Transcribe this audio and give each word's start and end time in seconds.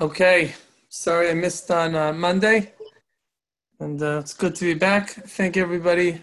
Okay, 0.00 0.52
sorry 0.88 1.30
I 1.30 1.34
missed 1.34 1.70
on 1.70 1.94
uh, 1.94 2.12
Monday, 2.12 2.72
and 3.78 4.02
uh, 4.02 4.18
it's 4.18 4.34
good 4.34 4.56
to 4.56 4.64
be 4.64 4.74
back. 4.74 5.10
Thank 5.10 5.56
everybody 5.56 6.20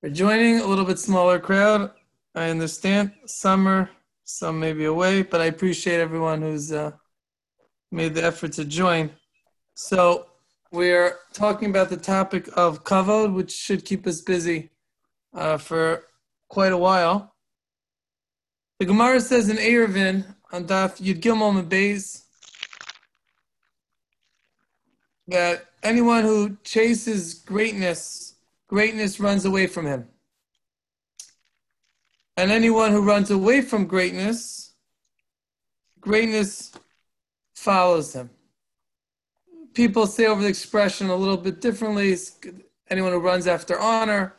for 0.00 0.10
joining. 0.10 0.58
A 0.58 0.66
little 0.66 0.84
bit 0.84 0.98
smaller 0.98 1.38
crowd. 1.38 1.92
I 2.34 2.50
understand 2.50 3.12
summer, 3.24 3.88
some 4.24 4.58
may 4.58 4.72
be 4.72 4.86
away, 4.86 5.22
but 5.22 5.40
I 5.40 5.44
appreciate 5.44 6.00
everyone 6.00 6.42
who's 6.42 6.72
uh, 6.72 6.90
made 7.92 8.14
the 8.14 8.24
effort 8.24 8.54
to 8.54 8.64
join. 8.64 9.10
So 9.74 10.26
we're 10.72 11.18
talking 11.32 11.70
about 11.70 11.90
the 11.90 11.98
topic 11.98 12.48
of 12.56 12.82
kavod, 12.82 13.32
which 13.32 13.52
should 13.52 13.84
keep 13.84 14.08
us 14.08 14.22
busy 14.22 14.70
uh, 15.32 15.58
for 15.58 16.02
quite 16.48 16.72
a 16.72 16.76
while. 16.76 17.32
The 18.80 18.86
Gemara 18.86 19.20
says 19.20 19.48
in 19.48 19.56
Eruvin 19.56 20.24
on 20.50 20.64
Daf 20.64 21.00
Yud 21.00 21.20
Gimel 21.20 21.62
Beis 21.62 22.24
that 25.28 25.66
anyone 25.82 26.24
who 26.24 26.56
chases 26.64 27.34
greatness, 27.34 28.34
greatness 28.66 29.20
runs 29.20 29.44
away 29.44 29.66
from 29.66 29.86
him. 29.86 30.08
And 32.36 32.50
anyone 32.50 32.92
who 32.92 33.02
runs 33.02 33.30
away 33.30 33.60
from 33.60 33.86
greatness, 33.86 34.72
greatness 36.00 36.72
follows 37.54 38.14
him. 38.14 38.30
People 39.74 40.06
say 40.06 40.26
over 40.26 40.42
the 40.42 40.48
expression 40.48 41.10
a 41.10 41.16
little 41.16 41.36
bit 41.36 41.60
differently. 41.60 42.16
Anyone 42.90 43.12
who 43.12 43.18
runs 43.18 43.46
after 43.46 43.78
honor, 43.78 44.34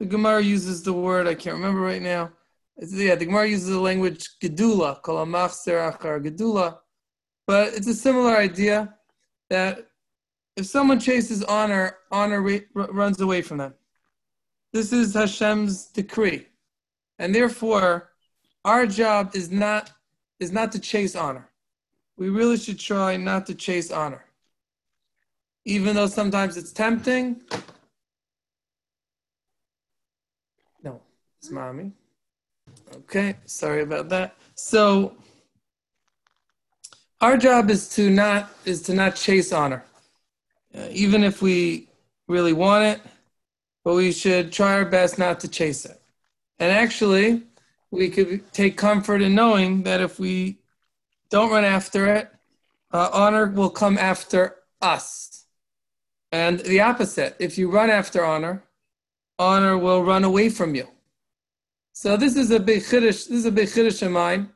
the 0.00 0.06
Gemara 0.06 0.42
uses 0.42 0.82
the 0.82 0.92
word, 0.92 1.26
I 1.26 1.34
can't 1.34 1.56
remember 1.56 1.80
right 1.80 2.02
now. 2.02 2.32
It's, 2.76 2.92
yeah, 2.92 3.14
the 3.14 3.26
Gemara 3.26 3.48
uses 3.48 3.68
the 3.68 3.80
language 3.80 4.38
gedula, 4.40 5.02
kol 5.02 5.24
achar 5.26 6.24
gedula. 6.24 6.78
But 7.46 7.74
it's 7.74 7.86
a 7.86 7.94
similar 7.94 8.36
idea 8.36 8.94
that 9.50 9.88
if 10.56 10.66
someone 10.66 10.98
chases 10.98 11.42
honor, 11.44 11.96
honor 12.10 12.40
runs 12.74 13.20
away 13.20 13.42
from 13.42 13.58
them. 13.58 13.74
This 14.72 14.92
is 14.92 15.14
Hashem's 15.14 15.86
decree. 15.86 16.46
And 17.18 17.34
therefore, 17.34 18.10
our 18.64 18.86
job 18.86 19.34
is 19.34 19.50
not 19.50 19.90
is 20.38 20.52
not 20.52 20.72
to 20.72 20.78
chase 20.78 21.16
honor. 21.16 21.48
We 22.18 22.28
really 22.28 22.58
should 22.58 22.78
try 22.78 23.16
not 23.16 23.46
to 23.46 23.54
chase 23.54 23.90
honor. 23.90 24.24
Even 25.64 25.96
though 25.96 26.06
sometimes 26.06 26.56
it's 26.56 26.72
tempting. 26.72 27.40
No, 30.82 31.00
it's 31.38 31.50
mommy. 31.50 31.92
Okay, 32.94 33.36
sorry 33.46 33.82
about 33.82 34.08
that. 34.10 34.36
So 34.54 35.16
our 37.20 37.36
job 37.36 37.70
is 37.70 37.88
to 37.90 38.10
not 38.10 38.50
is 38.64 38.82
to 38.82 38.94
not 38.94 39.16
chase 39.16 39.52
honor. 39.52 39.85
Uh, 40.74 40.88
even 40.90 41.24
if 41.24 41.42
we 41.42 41.88
really 42.28 42.52
want 42.52 42.84
it, 42.84 43.00
but 43.84 43.94
we 43.94 44.12
should 44.12 44.52
try 44.52 44.74
our 44.74 44.84
best 44.84 45.18
not 45.18 45.40
to 45.40 45.48
chase 45.48 45.84
it. 45.84 46.00
And 46.58 46.72
actually, 46.72 47.42
we 47.90 48.10
could 48.10 48.52
take 48.52 48.76
comfort 48.76 49.22
in 49.22 49.34
knowing 49.34 49.82
that 49.84 50.00
if 50.00 50.18
we 50.18 50.58
don't 51.30 51.50
run 51.50 51.64
after 51.64 52.06
it, 52.06 52.30
uh, 52.92 53.10
honor 53.12 53.46
will 53.46 53.70
come 53.70 53.98
after 53.98 54.56
us. 54.80 55.44
And 56.32 56.60
the 56.60 56.80
opposite, 56.80 57.36
if 57.38 57.56
you 57.56 57.70
run 57.70 57.90
after 57.90 58.24
honor, 58.24 58.64
honor 59.38 59.78
will 59.78 60.02
run 60.02 60.24
away 60.24 60.48
from 60.48 60.74
you. 60.74 60.88
So 61.92 62.16
this 62.16 62.36
is 62.36 62.50
a 62.50 62.60
big 62.60 62.82
chiddush. 62.82 63.28
This 63.28 63.30
is 63.30 63.46
a 63.46 63.50
big 63.52 63.68
chiddush 63.68 64.02
of 64.02 64.12
mine 64.12 64.50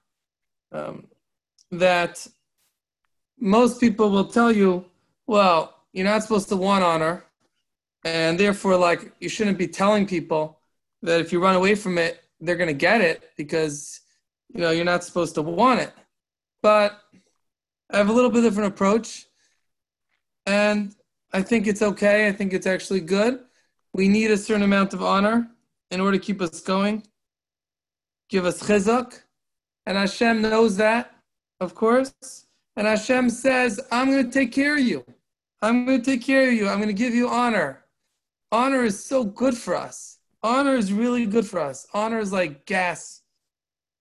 um, 0.73 1.07
that 1.71 2.27
most 3.39 3.81
people 3.81 4.11
will 4.11 4.27
tell 4.27 4.53
you, 4.53 4.85
well, 5.27 5.80
you're 5.93 6.05
not 6.05 6.23
supposed 6.23 6.49
to 6.51 6.57
want 6.57 6.85
honor, 6.85 7.25
and 8.05 8.39
therefore, 8.39 8.77
like 8.77 9.13
you 9.21 9.29
shouldn't 9.29 9.59
be 9.59 9.67
telling 9.67 10.07
people 10.07 10.61
that 11.03 11.21
if 11.21 11.33
you 11.33 11.43
run 11.43 11.57
away 11.57 11.75
from 11.75 11.99
it, 11.99 12.23
they're 12.41 12.57
going 12.57 12.69
to 12.69 12.75
get 12.75 13.01
it 13.01 13.31
because 13.37 14.01
you 14.55 14.61
know 14.61 14.71
you're 14.71 14.85
not 14.85 15.05
supposed 15.05 15.35
to 15.35 15.43
want 15.43 15.81
it. 15.81 15.93
But 16.63 17.01
I 17.91 17.99
have 17.99 18.09
a 18.09 18.13
little 18.13 18.31
bit 18.31 18.43
different 18.43 18.73
approach, 18.73 19.27
and 20.47 20.95
I 21.33 21.43
think 21.43 21.67
it's 21.67 21.83
okay. 21.83 22.29
I 22.29 22.33
think 22.33 22.53
it's 22.53 22.67
actually 22.67 23.01
good. 23.01 23.41
We 23.93 24.09
need 24.09 24.31
a 24.31 24.39
certain 24.39 24.63
amount 24.63 24.95
of 24.95 25.03
honor 25.03 25.51
in 25.91 26.01
order 26.01 26.19
to 26.19 26.25
keep 26.25 26.41
us 26.41 26.61
going, 26.61 27.03
give 28.29 28.47
us 28.47 28.63
chizuk, 28.63 29.21
and 29.87 29.99
Hashem 29.99 30.41
knows 30.41 30.77
that, 30.77 31.13
of 31.59 31.75
course. 31.75 32.15
And 32.77 32.87
Hashem 32.87 33.31
says, 33.31 33.81
"I'm 33.91 34.11
going 34.11 34.25
to 34.25 34.31
take 34.31 34.53
care 34.53 34.75
of 34.77 34.81
you." 34.81 35.05
I'm 35.63 35.85
going 35.85 36.01
to 36.01 36.05
take 36.05 36.23
care 36.23 36.49
of 36.49 36.55
you. 36.55 36.69
I'm 36.69 36.79
going 36.79 36.89
to 36.89 36.95
give 36.95 37.15
you 37.15 37.29
honor. 37.29 37.85
Honor 38.51 38.85
is 38.85 39.05
so 39.05 39.25
good 39.25 39.57
for 39.57 39.77
us. 39.77 40.19
Honor 40.43 40.75
is 40.75 40.93
really 40.93 41.27
good 41.27 41.47
for 41.47 41.61
us. 41.61 41.87
Honor 41.93 42.19
is 42.19 42.33
like 42.33 42.65
gas 42.67 43.23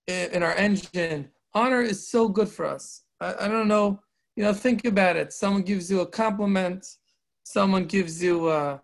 in 0.08 0.42
our 0.42 0.54
engine. 0.54 1.30
Honor 1.54 1.82
is 1.82 2.08
so 2.08 2.30
good 2.30 2.48
for 2.50 2.66
us. 2.66 3.04
I, 3.20 3.46
I 3.46 3.48
don't 3.48 3.68
know. 3.68 4.00
You 4.36 4.44
know, 4.44 4.54
think 4.54 4.86
about 4.86 5.18
it. 5.18 5.34
Someone 5.34 5.64
gives 5.64 5.92
you 5.92 6.00
a 6.00 6.08
compliment. 6.08 6.86
Someone 7.44 7.86
gives 7.86 8.24
you, 8.24 8.48
uh, 8.48 8.78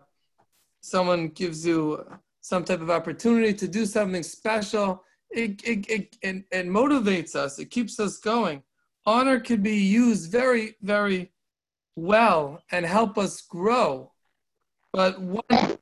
someone 0.82 1.28
gives 1.28 1.66
you 1.66 2.04
some 2.42 2.62
type 2.62 2.80
of 2.80 2.90
opportunity 2.90 3.54
to 3.54 3.66
do 3.66 3.86
something 3.86 4.22
special. 4.22 5.02
It, 5.30 5.62
it, 5.64 5.88
it, 5.88 6.16
it, 6.22 6.44
it 6.52 6.66
motivates 6.66 7.34
us. 7.34 7.58
It 7.58 7.70
keeps 7.70 7.98
us 7.98 8.18
going. 8.18 8.62
Honor 9.06 9.40
can 9.40 9.62
be 9.62 9.76
used 9.76 10.30
very, 10.30 10.74
very 10.82 11.32
well 11.96 12.62
and 12.70 12.86
help 12.86 13.18
us 13.18 13.40
grow. 13.40 14.12
But 14.92 15.20
one, 15.20 15.78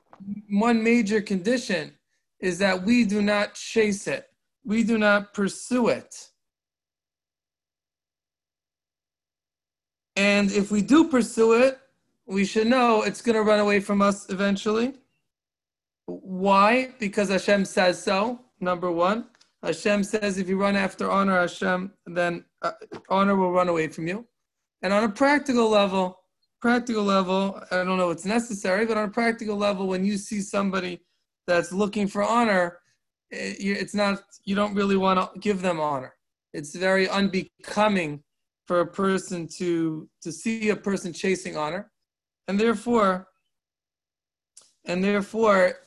one 0.49 0.83
major 0.83 1.21
condition 1.21 1.93
is 2.39 2.57
that 2.59 2.83
we 2.83 3.05
do 3.05 3.21
not 3.21 3.53
chase 3.53 4.07
it, 4.07 4.29
we 4.63 4.83
do 4.83 4.97
not 4.97 5.33
pursue 5.33 5.89
it. 5.89 6.29
And 10.15 10.51
if 10.51 10.71
we 10.71 10.81
do 10.81 11.09
pursue 11.09 11.53
it, 11.53 11.77
we 12.25 12.45
should 12.45 12.67
know 12.67 13.03
it's 13.03 13.21
going 13.21 13.35
to 13.35 13.41
run 13.41 13.59
away 13.59 13.79
from 13.81 14.01
us 14.01 14.29
eventually. 14.29 14.93
Why? 16.05 16.93
Because 16.99 17.29
Hashem 17.29 17.65
says 17.65 18.01
so, 18.01 18.39
number 18.59 18.91
one. 18.91 19.25
Hashem 19.61 20.03
says 20.03 20.37
if 20.37 20.47
you 20.47 20.57
run 20.57 20.75
after 20.75 21.09
honor 21.09 21.39
Hashem, 21.39 21.91
then 22.05 22.45
uh, 22.61 22.71
honor 23.09 23.35
will 23.35 23.51
run 23.51 23.67
away 23.67 23.87
from 23.87 24.07
you. 24.07 24.25
And 24.85 24.93
on 24.93 25.03
a 25.03 25.09
practical 25.09 25.67
level, 25.67 26.19
practical 26.61 27.03
level, 27.03 27.59
I 27.71 27.77
don't 27.77 27.97
know 27.97 28.09
what's 28.09 28.23
necessary, 28.23 28.85
but 28.85 28.97
on 28.97 29.09
a 29.09 29.11
practical 29.11 29.57
level, 29.57 29.87
when 29.87 30.05
you 30.05 30.15
see 30.15 30.41
somebody 30.41 31.01
that's 31.47 31.71
looking 31.73 32.05
for 32.07 32.21
honor, 32.21 32.77
it's 33.31 33.95
not, 33.95 34.21
you 34.43 34.53
don't 34.53 34.75
really 34.75 34.95
want 34.95 35.17
to 35.17 35.39
give 35.39 35.63
them 35.63 35.79
honor. 35.79 36.13
It's 36.53 36.75
very 36.75 37.09
unbecoming 37.09 38.21
for 38.67 38.81
a 38.81 38.85
person 38.85 39.47
to, 39.57 40.07
to 40.21 40.31
see 40.31 40.69
a 40.69 40.75
person 40.75 41.13
chasing 41.13 41.57
honor. 41.57 41.89
And 42.47 42.59
therefore, 42.59 43.29
and 44.85 45.03
therefore, 45.03 45.77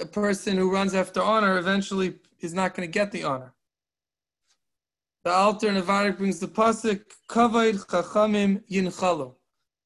a 0.00 0.06
person 0.06 0.56
who 0.56 0.72
runs 0.72 0.94
after 0.94 1.20
honor 1.20 1.58
eventually 1.58 2.14
is 2.40 2.54
not 2.54 2.72
going 2.72 2.88
to 2.88 2.90
get 2.90 3.12
the 3.12 3.24
honor. 3.24 3.52
The 5.24 5.30
Alter 5.30 5.68
Navarik 5.70 6.18
brings 6.18 6.40
the 6.40 6.48
pasuk 6.48 7.04
Kavod 7.30 7.86
Chachamim 7.86 8.60
Yinchalu. 8.68 9.32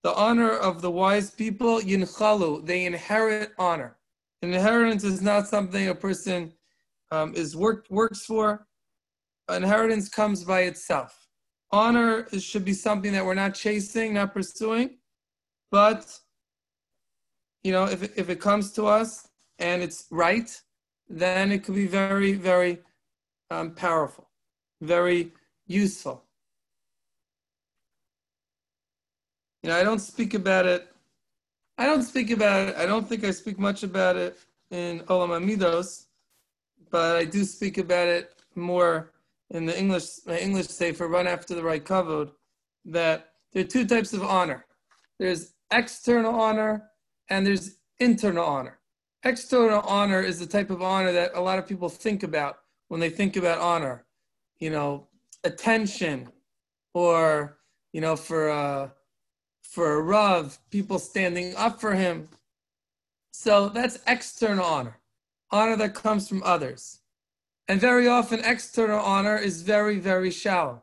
The 0.03 0.15
honor 0.15 0.53
of 0.53 0.81
the 0.81 0.91
wise 0.91 1.31
people 1.31 1.79
Yinchalu. 1.81 2.65
They 2.65 2.87
inherit 2.87 3.53
honor. 3.59 3.99
Inheritance 4.41 5.05
is 5.05 5.21
not 5.21 5.47
something 5.47 5.89
a 5.89 5.95
person 5.95 6.55
um, 7.11 7.35
is 7.35 7.55
work, 7.55 7.87
works 7.91 8.25
for. 8.25 8.67
Inheritance 9.51 10.09
comes 10.09 10.43
by 10.43 10.63
itself. 10.63 11.29
Honor 11.71 12.27
should 12.39 12.65
be 12.65 12.73
something 12.73 13.12
that 13.12 13.25
we're 13.25 13.35
not 13.35 13.55
chasing, 13.55 14.15
not 14.15 14.32
pursuing, 14.32 14.97
but 15.71 16.19
you 17.62 17.73
know, 17.73 17.85
if 17.85 18.17
if 18.17 18.31
it 18.31 18.41
comes 18.41 18.73
to 18.73 18.87
us 18.87 19.29
and 19.59 19.82
it's 19.82 20.06
right, 20.11 20.50
then 21.11 21.53
it 21.53 21.62
could 21.62 21.75
be 21.75 21.87
very, 21.87 22.32
very 22.32 22.79
um, 23.50 23.75
powerful 23.75 24.25
very 24.81 25.32
useful. 25.67 26.25
You 29.62 29.70
know, 29.70 29.76
I 29.76 29.82
don't 29.82 29.99
speak 29.99 30.34
about 30.34 30.67
it. 30.67 30.88
I 31.78 31.87
don't 31.87 32.02
speak 32.02 32.31
about 32.31 32.69
it. 32.69 32.76
I 32.76 32.87
don't 32.87 33.06
think 33.08 33.25
I 33.25 33.31
speak 33.31 33.58
much 33.58 33.82
about 33.82 34.17
it 34.17 34.38
in 34.70 35.00
Olam 35.00 35.31
Amidos, 35.31 36.06
but 36.90 37.17
I 37.17 37.25
do 37.25 37.44
speak 37.44 37.78
about 37.78 38.08
it 38.08 38.32
more 38.55 39.12
in 39.50 39.67
the 39.67 39.78
English 39.78 40.25
my 40.26 40.38
English 40.38 40.69
for 40.96 41.08
Run 41.08 41.26
After 41.26 41.55
the 41.55 41.62
Right 41.62 41.84
Kavod, 41.84 42.31
that 42.84 43.32
there 43.52 43.62
are 43.62 43.67
two 43.67 43.87
types 43.87 44.12
of 44.12 44.22
honor. 44.22 44.64
There's 45.19 45.52
external 45.70 46.34
honor 46.34 46.90
and 47.29 47.46
there's 47.46 47.76
internal 47.99 48.44
honor. 48.44 48.79
External 49.25 49.81
honor 49.81 50.20
is 50.20 50.38
the 50.38 50.46
type 50.46 50.70
of 50.70 50.82
honor 50.82 51.12
that 51.12 51.32
a 51.34 51.40
lot 51.40 51.58
of 51.58 51.67
people 51.67 51.88
think 51.88 52.22
about 52.22 52.58
when 52.88 53.00
they 53.00 53.11
think 53.11 53.37
about 53.37 53.58
honor 53.58 54.06
you 54.61 54.70
know, 54.70 55.08
attention 55.44 56.29
or, 56.94 57.58
you 57.93 58.00
know, 58.00 58.17
for 58.17 58.50
uh, 58.50 58.88
for 59.62 59.94
a 59.94 60.03
rav, 60.03 60.58
people 60.70 60.99
standing 60.99 61.55
up 61.56 61.81
for 61.81 61.94
him. 61.94 62.29
So 63.32 63.69
that's 63.69 63.99
external 64.06 64.64
honor, 64.64 64.99
honor 65.50 65.76
that 65.76 65.94
comes 65.94 66.29
from 66.29 66.43
others. 66.43 67.00
And 67.69 67.81
very 67.81 68.08
often, 68.08 68.41
external 68.44 69.00
honor 69.00 69.37
is 69.37 69.62
very, 69.62 69.99
very 69.99 70.31
shallow. 70.31 70.82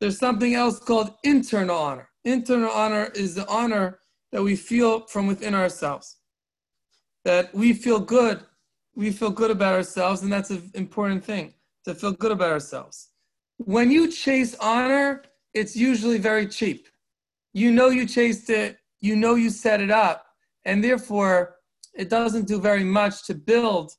There's 0.00 0.18
something 0.18 0.54
else 0.54 0.78
called 0.78 1.14
internal 1.24 1.76
honor. 1.76 2.08
Internal 2.24 2.70
honor 2.70 3.10
is 3.14 3.34
the 3.34 3.48
honor 3.48 3.98
that 4.30 4.42
we 4.42 4.54
feel 4.54 5.06
from 5.06 5.26
within 5.26 5.54
ourselves. 5.54 6.18
That 7.24 7.52
we 7.54 7.72
feel 7.72 7.98
good, 7.98 8.44
we 8.94 9.10
feel 9.10 9.30
good 9.30 9.50
about 9.50 9.74
ourselves, 9.74 10.22
and 10.22 10.32
that's 10.32 10.50
an 10.50 10.70
important 10.74 11.24
thing 11.24 11.54
to 11.84 11.94
feel 11.94 12.12
good 12.12 12.32
about 12.32 12.50
ourselves. 12.50 13.08
When 13.58 13.90
you 13.90 14.10
chase 14.10 14.54
honor, 14.60 15.22
it's 15.54 15.76
usually 15.76 16.18
very 16.18 16.46
cheap. 16.46 16.88
You 17.52 17.70
know 17.70 17.88
you 17.88 18.06
chased 18.06 18.50
it, 18.50 18.78
you 19.00 19.16
know 19.16 19.34
you 19.34 19.50
set 19.50 19.80
it 19.80 19.90
up, 19.90 20.26
and 20.64 20.82
therefore 20.82 21.56
it 21.94 22.08
doesn't 22.08 22.48
do 22.48 22.60
very 22.60 22.84
much 22.84 23.24
to 23.26 23.34
build 23.34 23.92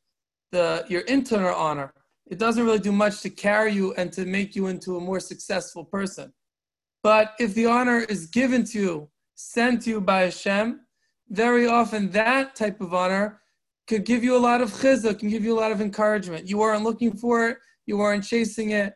the 0.51 0.85
your 0.87 1.01
internal 1.01 1.53
honor. 1.53 1.93
It 2.25 2.39
doesn't 2.39 2.63
really 2.63 2.79
do 2.79 2.91
much 2.91 3.21
to 3.21 3.29
carry 3.29 3.73
you 3.73 3.93
and 3.93 4.11
to 4.13 4.25
make 4.25 4.55
you 4.55 4.67
into 4.67 4.97
a 4.97 4.99
more 4.99 5.19
successful 5.19 5.83
person. 5.83 6.33
But 7.03 7.33
if 7.39 7.53
the 7.53 7.65
honor 7.65 7.99
is 7.99 8.27
given 8.27 8.63
to 8.65 8.79
you, 8.79 9.09
sent 9.35 9.83
to 9.83 9.89
you 9.89 10.01
by 10.01 10.21
Hashem, 10.21 10.81
very 11.29 11.67
often 11.67 12.11
that 12.11 12.55
type 12.55 12.79
of 12.81 12.93
honor 12.93 13.41
could 13.87 14.05
give 14.05 14.23
you 14.23 14.37
a 14.37 14.39
lot 14.39 14.61
of 14.61 14.71
chizuk, 14.71 15.19
can 15.19 15.29
give 15.29 15.43
you 15.43 15.53
a 15.57 15.59
lot 15.59 15.71
of 15.71 15.81
encouragement. 15.81 16.47
You 16.47 16.59
weren't 16.59 16.83
looking 16.83 17.13
for 17.13 17.49
it, 17.49 17.57
you 17.85 17.97
weren't 17.97 18.23
chasing 18.23 18.71
it, 18.71 18.93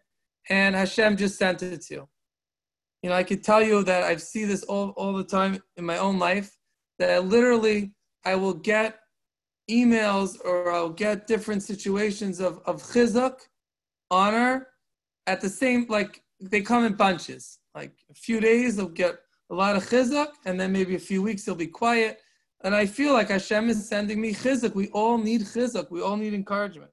and 0.50 0.76
Hashem 0.76 1.18
just 1.18 1.38
sent 1.38 1.64
it 1.64 1.82
to 1.82 1.94
you. 1.94 2.10
You 3.04 3.10
know, 3.10 3.16
I 3.16 3.24
could 3.24 3.44
tell 3.44 3.62
you 3.62 3.84
that 3.84 4.04
I 4.04 4.16
see 4.18 4.46
this 4.46 4.64
all, 4.64 4.90
all 4.92 5.14
the 5.14 5.24
time 5.24 5.62
in 5.78 5.86
my 5.86 5.98
own 5.98 6.20
life, 6.20 6.58
that 7.00 7.10
I 7.10 7.20
literally 7.20 7.94
I 8.26 8.36
will 8.36 8.54
get 8.54 9.00
emails 9.70 10.38
or 10.44 10.72
I'll 10.72 10.90
get 10.90 11.28
different 11.28 11.64
situations 11.64 12.40
of, 12.40 12.60
of 12.66 12.82
chizuk, 12.82 13.40
honor, 14.10 14.68
at 15.28 15.42
the 15.42 15.50
same, 15.50 15.86
like 15.90 16.24
they 16.40 16.62
come 16.62 16.86
in 16.86 16.94
bunches. 16.94 17.60
Like 17.76 17.94
a 18.10 18.14
few 18.14 18.40
days, 18.40 18.78
they'll 18.78 18.88
get 18.88 19.18
a 19.50 19.56
lot 19.56 19.76
of 19.76 19.88
chizuk, 19.88 20.30
and 20.46 20.60
then 20.60 20.72
maybe 20.72 20.96
a 20.96 21.00
few 21.00 21.22
weeks, 21.22 21.44
they'll 21.44 21.56
be 21.56 21.68
quiet. 21.68 22.20
And 22.64 22.74
I 22.74 22.86
feel 22.86 23.14
like 23.14 23.30
Hashem 23.30 23.70
is 23.70 23.88
sending 23.88 24.20
me 24.20 24.34
chizuk. 24.34 24.74
We 24.74 24.88
all 24.90 25.18
need 25.18 25.42
chizuk. 25.42 25.92
We 25.92 26.02
all 26.02 26.18
need 26.18 26.34
encouragement. 26.34 26.92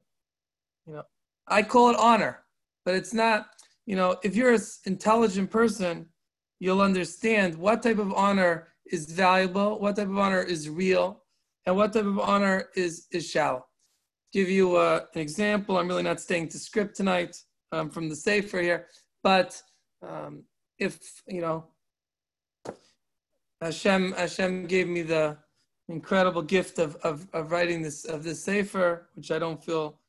You 0.87 0.95
know, 0.95 1.03
I 1.47 1.63
call 1.63 1.91
it 1.91 1.97
honor, 1.99 2.45
but 2.85 2.95
it's 2.95 3.13
not, 3.13 3.47
you 3.87 3.97
know, 3.97 4.17
if 4.23 4.35
you're 4.35 4.55
an 4.55 4.61
intelligent 4.87 5.51
person, 5.51 6.07
you'll 6.59 6.81
understand 6.81 7.55
what 7.57 7.83
type 7.83 7.99
of 7.99 8.13
honor 8.15 8.69
is 8.91 9.07
valuable, 9.07 9.79
what 9.79 9.97
type 9.97 10.09
of 10.09 10.19
honor 10.19 10.43
is 10.43 10.69
real, 10.69 11.23
and 11.67 11.77
what 11.77 11.93
type 11.93 12.05
of 12.05 12.19
honor 12.19 12.69
is, 12.77 13.07
is 13.13 13.29
shallow. 13.29 13.67
Give 14.33 14.49
you 14.49 14.77
uh, 14.77 15.05
an 15.15 15.21
example. 15.21 15.79
I'm 15.79 15.89
really 15.89 16.03
not 16.03 16.21
staying 16.21 16.49
to 16.49 16.59
script 16.59 16.97
tonight 16.97 17.37
um, 17.73 17.91
from 17.91 18.09
the 18.09 18.17
Sefer 18.17 18.61
here, 18.61 18.87
but 19.23 19.61
um, 20.03 20.45
if, 20.79 21.23
you 21.27 21.41
know, 21.41 21.67
Hashem, 23.61 24.13
Hashem 24.13 24.67
gave 24.67 24.89
me 24.89 25.03
the 25.03 25.39
incredible 25.89 26.43
gift 26.43 26.79
of, 26.79 26.97
of, 26.97 27.27
of 27.33 27.53
writing 27.53 27.83
this, 27.83 28.05
of 28.05 28.25
this 28.25 28.43
Sefer, 28.43 29.09
which 29.15 29.31
I 29.31 29.39
don't 29.39 29.63
feel 29.63 30.01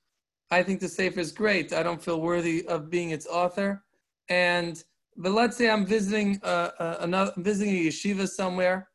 I 0.51 0.63
think 0.63 0.79
the 0.79 0.87
Sefer 0.87 1.19
is 1.19 1.31
great. 1.31 1.73
I 1.73 1.83
don't 1.83 2.01
feel 2.01 2.21
worthy 2.21 2.65
of 2.67 2.89
being 2.89 3.09
its 3.09 3.27
author. 3.27 3.83
And 4.29 4.83
but 5.17 5.31
let's 5.31 5.55
say 5.55 5.69
I'm 5.69 5.85
visiting 5.85 6.39
uh, 6.43 6.71
uh, 6.77 6.97
another 6.99 7.33
visiting 7.37 7.75
a 7.75 7.87
yeshiva 7.87 8.27
somewhere, 8.27 8.89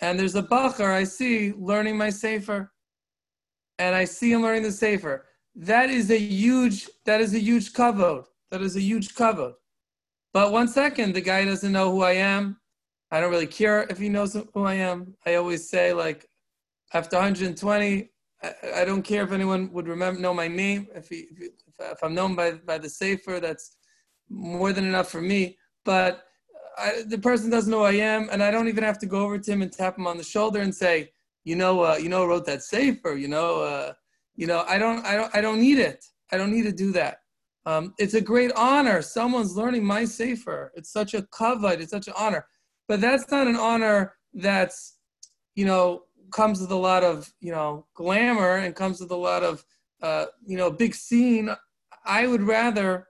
and 0.00 0.18
there's 0.18 0.36
a 0.36 0.42
bachur 0.42 0.92
I 0.92 1.04
see 1.04 1.52
learning 1.56 1.96
my 1.96 2.10
Sefer, 2.10 2.72
and 3.78 3.94
I 3.94 4.04
see 4.04 4.32
him 4.32 4.42
learning 4.42 4.62
the 4.62 4.72
Sefer. 4.72 5.26
That 5.54 5.90
is 5.90 6.10
a 6.10 6.18
huge 6.18 6.88
that 7.04 7.20
is 7.20 7.34
a 7.34 7.40
huge 7.40 7.72
kavod. 7.72 8.26
That 8.50 8.62
is 8.62 8.76
a 8.76 8.80
huge 8.80 9.14
kavod. 9.14 9.54
But 10.32 10.52
one 10.52 10.68
second, 10.68 11.14
the 11.14 11.20
guy 11.20 11.44
doesn't 11.44 11.72
know 11.72 11.90
who 11.90 12.02
I 12.02 12.12
am. 12.12 12.58
I 13.10 13.20
don't 13.20 13.30
really 13.30 13.46
care 13.46 13.86
if 13.88 13.98
he 13.98 14.08
knows 14.08 14.34
who 14.34 14.64
I 14.64 14.74
am. 14.74 15.14
I 15.24 15.36
always 15.36 15.68
say 15.68 15.92
like 15.92 16.28
after 16.92 17.16
120, 17.16 18.10
I, 18.46 18.82
I, 18.82 18.84
don't 18.84 19.02
care 19.02 19.24
if 19.24 19.32
anyone 19.32 19.72
would 19.72 19.88
remember 19.88 20.20
know 20.20 20.34
my 20.34 20.48
name. 20.48 20.88
If, 20.94 21.08
he, 21.08 21.26
if, 21.38 21.52
if, 21.78 22.02
I'm 22.02 22.14
known 22.14 22.34
by 22.34 22.52
by 22.52 22.78
the 22.78 22.88
Sefer, 22.88 23.40
that's 23.40 23.76
more 24.28 24.72
than 24.72 24.86
enough 24.86 25.10
for 25.10 25.20
me. 25.20 25.58
But 25.84 26.24
I, 26.78 27.02
the 27.06 27.18
person 27.18 27.50
doesn't 27.50 27.70
know 27.70 27.78
who 27.78 27.84
I 27.84 27.92
am, 27.92 28.28
and 28.30 28.42
I 28.42 28.50
don't 28.50 28.68
even 28.68 28.84
have 28.84 28.98
to 29.00 29.06
go 29.06 29.20
over 29.20 29.38
to 29.38 29.52
him 29.52 29.62
and 29.62 29.72
tap 29.72 29.98
him 29.98 30.06
on 30.06 30.16
the 30.16 30.24
shoulder 30.24 30.60
and 30.60 30.74
say, 30.74 31.10
you 31.44 31.56
know, 31.56 31.80
uh, 31.80 31.96
you 31.96 32.08
know, 32.08 32.26
wrote 32.26 32.46
that 32.46 32.62
Sefer. 32.62 33.14
You 33.14 33.28
know, 33.28 33.62
uh, 33.62 33.92
you 34.34 34.46
know, 34.46 34.64
I 34.68 34.78
don't, 34.78 35.04
I 35.04 35.14
don't, 35.16 35.34
I 35.34 35.40
don't 35.40 35.60
need 35.60 35.78
it. 35.78 36.04
I 36.32 36.36
don't 36.36 36.52
need 36.52 36.64
to 36.64 36.72
do 36.72 36.92
that. 36.92 37.18
Um, 37.66 37.94
it's 37.98 38.14
a 38.14 38.20
great 38.20 38.52
honor. 38.56 39.02
Someone's 39.02 39.56
learning 39.56 39.84
my 39.84 40.04
Sefer. 40.04 40.72
It's 40.74 40.92
such 40.92 41.14
a 41.14 41.22
kavod. 41.22 41.80
It's 41.80 41.90
such 41.90 42.08
an 42.08 42.14
honor. 42.16 42.46
But 42.88 43.00
that's 43.00 43.30
not 43.30 43.46
an 43.46 43.56
honor 43.56 44.14
that's, 44.34 44.98
you 45.54 45.64
know, 45.64 46.02
comes 46.30 46.60
with 46.60 46.70
a 46.70 46.76
lot 46.76 47.04
of 47.04 47.32
you 47.40 47.52
know 47.52 47.86
glamour 47.94 48.56
and 48.56 48.74
comes 48.74 49.00
with 49.00 49.10
a 49.10 49.16
lot 49.16 49.42
of 49.42 49.64
uh, 50.02 50.26
you 50.46 50.56
know 50.56 50.70
big 50.70 50.94
scene. 50.94 51.50
I 52.04 52.26
would 52.26 52.42
rather 52.42 53.08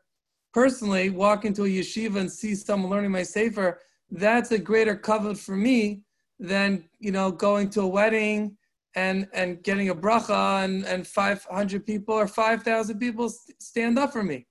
personally 0.53 1.11
walk 1.11 1.45
into 1.45 1.65
a 1.65 1.69
yeshiva 1.69 2.17
and 2.17 2.33
see 2.33 2.55
someone 2.55 2.91
learning 2.91 3.11
my 3.11 3.23
sefer. 3.23 3.81
That's 4.11 4.53
a 4.53 4.59
greater 4.59 4.97
kavod 4.97 5.39
for 5.39 5.57
me 5.57 6.03
than 6.39 6.85
you 6.99 7.13
know 7.13 7.31
going 7.31 7.71
to 7.71 7.83
a 7.83 7.87
wedding 7.87 8.57
and 8.95 9.29
and 9.33 9.63
getting 9.63 9.91
a 9.91 9.95
bracha 9.95 10.65
and 10.65 10.85
and 10.85 11.07
500 11.07 11.87
people 11.87 12.15
or 12.15 12.27
5,000 12.27 12.99
people 12.99 13.29
stand 13.59 13.99
up 13.99 14.13
for 14.13 14.23
me 14.23 14.47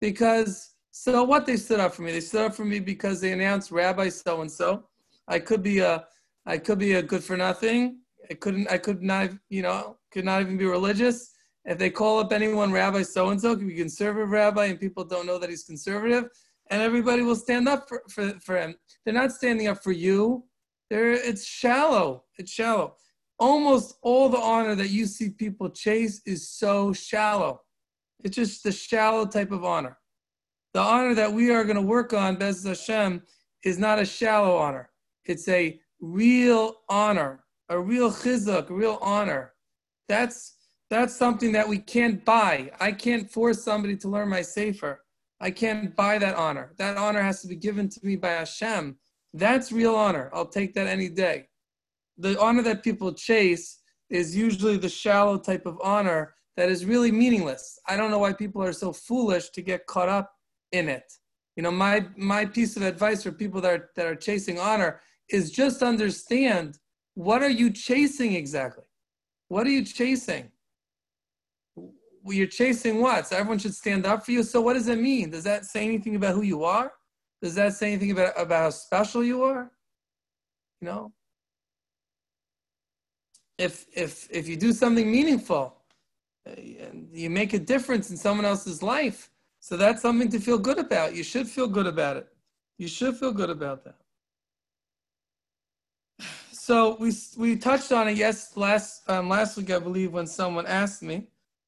because 0.00 0.74
so 0.90 1.22
what 1.24 1.46
they 1.46 1.56
stood 1.56 1.80
up 1.80 1.94
for 1.94 2.02
me 2.02 2.12
they 2.12 2.20
stood 2.20 2.46
up 2.46 2.54
for 2.54 2.64
me 2.64 2.80
because 2.80 3.20
they 3.20 3.32
announced 3.32 3.70
rabbi 3.70 4.08
so 4.08 4.42
and 4.42 4.50
so 4.50 4.84
I 5.26 5.38
could 5.38 5.62
be 5.62 5.78
a 5.78 6.04
I 6.46 6.58
could 6.58 6.78
be 6.78 6.94
a 6.94 7.02
good 7.02 7.24
for 7.24 7.36
nothing 7.36 8.00
I 8.30 8.34
couldn't, 8.34 8.70
I 8.70 8.78
could 8.78 9.02
not, 9.02 9.30
you 9.48 9.62
know, 9.62 9.96
could 10.10 10.24
not 10.24 10.40
even 10.40 10.56
be 10.56 10.66
religious. 10.66 11.32
If 11.64 11.78
they 11.78 11.90
call 11.90 12.18
up 12.18 12.32
anyone 12.32 12.72
Rabbi 12.72 13.02
so 13.02 13.30
and 13.30 13.40
so, 13.40 13.56
could 13.56 13.68
be 13.68 13.76
conservative 13.76 14.30
rabbi, 14.30 14.66
and 14.66 14.80
people 14.80 15.04
don't 15.04 15.26
know 15.26 15.38
that 15.38 15.48
he's 15.50 15.64
conservative, 15.64 16.28
and 16.70 16.82
everybody 16.82 17.22
will 17.22 17.36
stand 17.36 17.68
up 17.68 17.88
for, 17.88 18.02
for, 18.08 18.34
for 18.40 18.56
him. 18.56 18.74
They're 19.04 19.14
not 19.14 19.32
standing 19.32 19.68
up 19.68 19.82
for 19.82 19.92
you. 19.92 20.44
They're, 20.90 21.12
it's 21.12 21.44
shallow. 21.44 22.24
It's 22.38 22.52
shallow. 22.52 22.96
Almost 23.38 23.96
all 24.02 24.28
the 24.28 24.38
honor 24.38 24.74
that 24.74 24.90
you 24.90 25.06
see 25.06 25.30
people 25.30 25.70
chase 25.70 26.20
is 26.26 26.48
so 26.48 26.92
shallow. 26.92 27.62
It's 28.22 28.36
just 28.36 28.62
the 28.62 28.72
shallow 28.72 29.26
type 29.26 29.50
of 29.50 29.64
honor. 29.64 29.98
The 30.72 30.80
honor 30.80 31.14
that 31.14 31.32
we 31.32 31.50
are 31.50 31.64
going 31.64 31.76
to 31.76 31.82
work 31.82 32.12
on, 32.12 32.36
Bez 32.36 32.64
Hashem, 32.64 33.22
is 33.64 33.78
not 33.78 33.98
a 33.98 34.04
shallow 34.04 34.56
honor. 34.56 34.90
It's 35.24 35.48
a 35.48 35.80
real 36.00 36.76
honor 36.88 37.43
a 37.68 37.78
real 37.78 38.10
chizuk, 38.10 38.70
a 38.70 38.74
real 38.74 38.98
honor. 39.00 39.52
That's 40.08 40.56
that's 40.90 41.16
something 41.16 41.52
that 41.52 41.68
we 41.68 41.78
can't 41.78 42.24
buy. 42.24 42.70
I 42.78 42.92
can't 42.92 43.30
force 43.30 43.62
somebody 43.62 43.96
to 43.96 44.08
learn 44.08 44.28
my 44.28 44.42
sefer. 44.42 45.02
I 45.40 45.50
can't 45.50 45.96
buy 45.96 46.18
that 46.18 46.36
honor. 46.36 46.72
That 46.78 46.96
honor 46.96 47.22
has 47.22 47.40
to 47.42 47.48
be 47.48 47.56
given 47.56 47.88
to 47.88 48.00
me 48.02 48.16
by 48.16 48.30
Hashem. 48.30 48.96
That's 49.32 49.72
real 49.72 49.96
honor. 49.96 50.30
I'll 50.32 50.46
take 50.46 50.74
that 50.74 50.86
any 50.86 51.08
day. 51.08 51.48
The 52.18 52.40
honor 52.40 52.62
that 52.62 52.84
people 52.84 53.12
chase 53.12 53.80
is 54.10 54.36
usually 54.36 54.76
the 54.76 54.88
shallow 54.88 55.38
type 55.38 55.66
of 55.66 55.78
honor 55.82 56.34
that 56.56 56.68
is 56.68 56.84
really 56.84 57.10
meaningless. 57.10 57.78
I 57.88 57.96
don't 57.96 58.10
know 58.10 58.20
why 58.20 58.32
people 58.32 58.62
are 58.62 58.72
so 58.72 58.92
foolish 58.92 59.50
to 59.50 59.62
get 59.62 59.86
caught 59.86 60.08
up 60.08 60.32
in 60.70 60.88
it. 60.88 61.12
You 61.56 61.62
know, 61.62 61.70
my 61.70 62.06
my 62.16 62.44
piece 62.44 62.76
of 62.76 62.82
advice 62.82 63.22
for 63.22 63.32
people 63.32 63.60
that 63.62 63.80
are, 63.80 63.90
that 63.96 64.06
are 64.06 64.14
chasing 64.14 64.58
honor 64.58 65.00
is 65.30 65.50
just 65.50 65.82
understand 65.82 66.78
what 67.14 67.42
are 67.42 67.50
you 67.50 67.70
chasing 67.70 68.34
exactly? 68.34 68.84
What 69.48 69.66
are 69.66 69.70
you 69.70 69.84
chasing? 69.84 70.50
You're 72.26 72.46
chasing 72.46 73.00
what? 73.00 73.28
So 73.28 73.36
everyone 73.36 73.58
should 73.58 73.74
stand 73.74 74.06
up 74.06 74.24
for 74.24 74.32
you. 74.32 74.42
So 74.42 74.60
what 74.60 74.74
does 74.74 74.88
it 74.88 74.98
mean? 74.98 75.30
Does 75.30 75.44
that 75.44 75.64
say 75.64 75.84
anything 75.84 76.16
about 76.16 76.34
who 76.34 76.42
you 76.42 76.64
are? 76.64 76.92
Does 77.42 77.54
that 77.56 77.74
say 77.74 77.92
anything 77.92 78.12
about, 78.12 78.32
about 78.40 78.62
how 78.62 78.70
special 78.70 79.22
you 79.22 79.42
are? 79.42 79.70
You 80.80 80.86
know? 80.88 81.12
If 83.58 83.86
if 83.94 84.28
if 84.30 84.48
you 84.48 84.56
do 84.56 84.72
something 84.72 85.10
meaningful, 85.10 85.76
uh, 86.48 86.52
you 87.12 87.30
make 87.30 87.52
a 87.52 87.58
difference 87.58 88.10
in 88.10 88.16
someone 88.16 88.44
else's 88.44 88.82
life. 88.82 89.30
So 89.60 89.76
that's 89.76 90.02
something 90.02 90.28
to 90.30 90.40
feel 90.40 90.58
good 90.58 90.78
about. 90.78 91.14
You 91.14 91.22
should 91.22 91.48
feel 91.48 91.68
good 91.68 91.86
about 91.86 92.16
it. 92.16 92.28
You 92.78 92.88
should 92.88 93.16
feel 93.16 93.32
good 93.32 93.50
about 93.50 93.84
that. 93.84 94.03
So 96.66 96.96
we 96.98 97.12
we 97.36 97.56
touched 97.56 97.92
on 97.92 98.08
it 98.08 98.16
yes 98.16 98.56
last 98.56 99.06
um, 99.10 99.28
last 99.28 99.58
week 99.58 99.70
I 99.70 99.78
believe 99.78 100.14
when 100.14 100.26
someone 100.26 100.64
asked 100.64 101.02
me, 101.02 101.26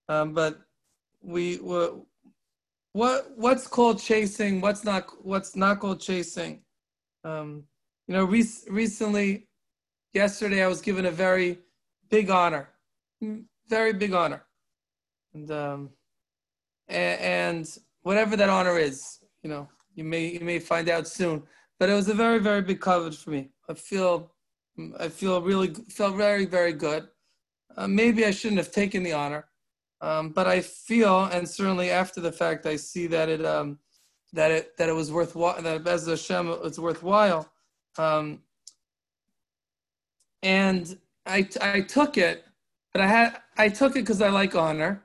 um, 0.09 0.33
but 0.33 0.59
we 1.23 1.57
what 1.57 3.31
what's 3.37 3.67
called 3.67 4.01
chasing, 4.01 4.63
what's 4.63 4.85
not 4.85 5.05
what's 5.23 5.55
not 5.55 5.81
called 5.81 6.01
chasing. 6.01 6.63
Um, 7.25 7.65
you 8.09 8.15
know, 8.15 8.25
re- 8.25 8.65
recently, 8.71 9.49
yesterday, 10.15 10.65
I 10.65 10.67
was 10.67 10.81
given 10.81 11.05
a 11.05 11.11
very 11.11 11.59
big 12.09 12.31
honor, 12.31 12.71
very 13.69 13.93
big 13.93 14.15
honor, 14.15 14.45
and 15.35 15.51
um, 15.51 15.91
and, 16.89 17.21
and 17.21 17.79
whatever 18.01 18.35
that 18.35 18.49
honor 18.49 18.79
is, 18.79 19.19
you 19.43 19.51
know, 19.51 19.69
you 19.95 20.05
may 20.05 20.25
you 20.29 20.41
may 20.41 20.59
find 20.59 20.89
out 20.89 21.07
soon. 21.07 21.43
But 21.79 21.91
it 21.91 21.93
was 21.93 22.09
a 22.09 22.15
very 22.15 22.39
very 22.39 22.63
big 22.63 22.81
coverage 22.81 23.19
for 23.19 23.29
me. 23.29 23.51
I 23.69 23.75
feel 23.75 24.33
I 24.99 25.09
feel 25.09 25.41
really 25.41 25.75
felt 25.89 26.17
very 26.17 26.45
very 26.45 26.73
good. 26.73 27.09
Uh, 27.77 27.87
maybe 27.87 28.25
I 28.25 28.31
shouldn't 28.31 28.59
have 28.59 28.73
taken 28.73 29.03
the 29.03 29.13
honor, 29.13 29.47
um, 30.01 30.31
but 30.31 30.47
I 30.47 30.61
feel, 30.61 31.25
and 31.25 31.49
certainly 31.49 31.91
after 31.91 32.21
the 32.21 32.33
fact, 32.33 32.67
I 32.67 32.77
see 32.77 33.07
that 33.09 33.29
it 33.29 33.45
um, 33.45 33.79
that 34.33 34.51
it 34.51 34.77
that 34.79 34.89
it 34.89 34.95
was 34.95 35.11
worthwhile. 35.13 35.61
That 35.61 35.87
as 35.87 36.07
Hashem, 36.07 36.55
it's 36.65 36.79
worthwhile. 36.79 37.51
Um, 37.99 38.43
and 40.43 40.99
I 41.27 41.49
I 41.61 41.81
took 41.81 42.19
it, 42.19 42.45
but 42.93 43.03
I 43.03 43.07
had 43.07 43.41
I 43.57 43.69
took 43.69 43.93
it 43.93 44.01
because 44.01 44.23
I 44.23 44.29
like 44.29 44.55
honor. 44.55 45.03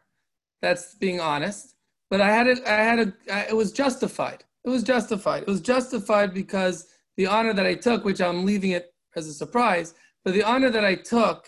That's 0.62 0.96
being 0.96 1.20
honest. 1.20 1.76
But 2.10 2.22
I 2.22 2.30
had 2.30 2.48
it. 2.48 2.60
I 2.68 2.84
had 2.84 3.00
a. 3.00 3.14
I, 3.32 3.40
it 3.50 3.56
was 3.56 3.72
justified. 3.72 4.44
It 4.64 4.70
was 4.70 4.84
justified. 4.84 5.44
It 5.44 5.48
was 5.48 5.62
justified 5.62 6.34
because 6.34 6.88
the 7.18 7.26
honor 7.26 7.54
that 7.54 7.66
I 7.66 7.74
took, 7.74 8.06
which 8.06 8.22
I'm 8.22 8.46
leaving 8.46 8.72
it 8.72 8.91
as 9.16 9.28
a 9.28 9.34
surprise, 9.34 9.94
but 10.24 10.34
the 10.34 10.44
honor 10.44 10.70
that 10.70 10.86
I 10.86 10.96
took 10.96 11.48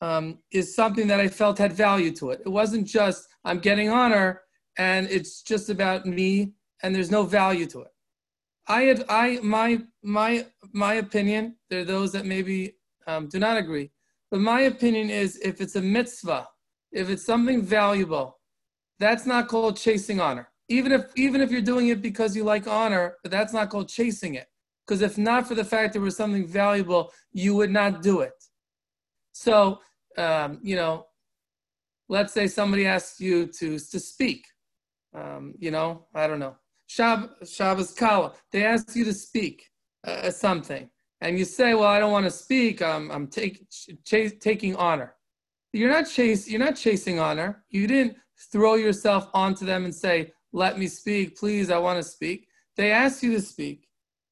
um, 0.00 0.38
is 0.52 0.74
something 0.74 1.06
that 1.06 1.20
I 1.20 1.28
felt 1.28 1.58
had 1.58 1.72
value 1.72 2.10
to 2.16 2.30
it. 2.30 2.42
It 2.44 2.48
wasn't 2.48 2.86
just 2.86 3.28
I'm 3.44 3.60
getting 3.60 3.88
honor 3.88 4.42
and 4.78 5.06
it's 5.08 5.42
just 5.42 5.70
about 5.70 6.06
me 6.06 6.52
and 6.82 6.94
there's 6.94 7.10
no 7.10 7.22
value 7.22 7.66
to 7.66 7.80
it. 7.82 7.88
I 8.68 8.82
had 8.82 9.04
I 9.08 9.38
my 9.42 9.82
my 10.02 10.46
my 10.72 10.94
opinion. 10.94 11.56
There 11.70 11.80
are 11.80 11.84
those 11.84 12.12
that 12.12 12.26
maybe 12.26 12.76
um, 13.06 13.28
do 13.28 13.38
not 13.38 13.56
agree, 13.56 13.90
but 14.30 14.40
my 14.40 14.62
opinion 14.62 15.10
is 15.10 15.36
if 15.38 15.60
it's 15.60 15.76
a 15.76 15.82
mitzvah, 15.82 16.48
if 16.92 17.10
it's 17.10 17.24
something 17.24 17.62
valuable, 17.62 18.38
that's 18.98 19.26
not 19.26 19.48
called 19.48 19.76
chasing 19.76 20.20
honor. 20.20 20.48
Even 20.68 20.92
if 20.92 21.06
even 21.16 21.40
if 21.40 21.50
you're 21.50 21.60
doing 21.60 21.88
it 21.88 22.00
because 22.00 22.36
you 22.36 22.44
like 22.44 22.66
honor, 22.66 23.16
but 23.22 23.32
that's 23.32 23.52
not 23.52 23.68
called 23.68 23.88
chasing 23.88 24.34
it. 24.34 24.46
Because 24.86 25.02
if 25.02 25.16
not 25.16 25.46
for 25.46 25.54
the 25.54 25.64
fact 25.64 25.92
there 25.92 26.02
was 26.02 26.16
something 26.16 26.46
valuable, 26.46 27.12
you 27.32 27.54
would 27.54 27.70
not 27.70 28.02
do 28.02 28.20
it. 28.20 28.32
So 29.32 29.80
um, 30.18 30.58
you 30.62 30.76
know, 30.76 31.06
let's 32.08 32.32
say 32.32 32.46
somebody 32.46 32.86
asks 32.86 33.20
you 33.20 33.46
to 33.46 33.78
to 33.78 34.00
speak. 34.00 34.46
Um, 35.14 35.54
you 35.58 35.70
know, 35.70 36.06
I 36.14 36.26
don't 36.26 36.38
know. 36.38 36.56
Shab, 36.88 37.30
Shabbos 37.48 37.92
Kala, 37.92 38.32
they 38.50 38.64
ask 38.64 38.94
you 38.94 39.04
to 39.04 39.14
speak 39.14 39.70
uh, 40.06 40.30
something, 40.30 40.88
and 41.20 41.38
you 41.38 41.44
say, 41.44 41.74
"Well, 41.74 41.88
I 41.88 41.98
don't 41.98 42.12
want 42.12 42.26
to 42.26 42.30
speak. 42.30 42.82
I'm, 42.82 43.10
I'm 43.10 43.26
take, 43.28 43.66
taking 44.04 44.76
honor." 44.76 45.14
You're 45.72 45.90
not 45.90 46.08
chase. 46.08 46.48
You're 46.48 46.60
not 46.60 46.76
chasing 46.76 47.18
honor. 47.18 47.64
You 47.70 47.86
didn't 47.86 48.16
throw 48.52 48.74
yourself 48.74 49.28
onto 49.32 49.64
them 49.64 49.84
and 49.84 49.94
say, 49.94 50.32
"Let 50.52 50.78
me 50.78 50.86
speak, 50.86 51.38
please. 51.38 51.70
I 51.70 51.78
want 51.78 52.02
to 52.02 52.08
speak." 52.08 52.48
They 52.76 52.90
ask 52.90 53.22
you 53.22 53.32
to 53.32 53.40
speak, 53.40 53.86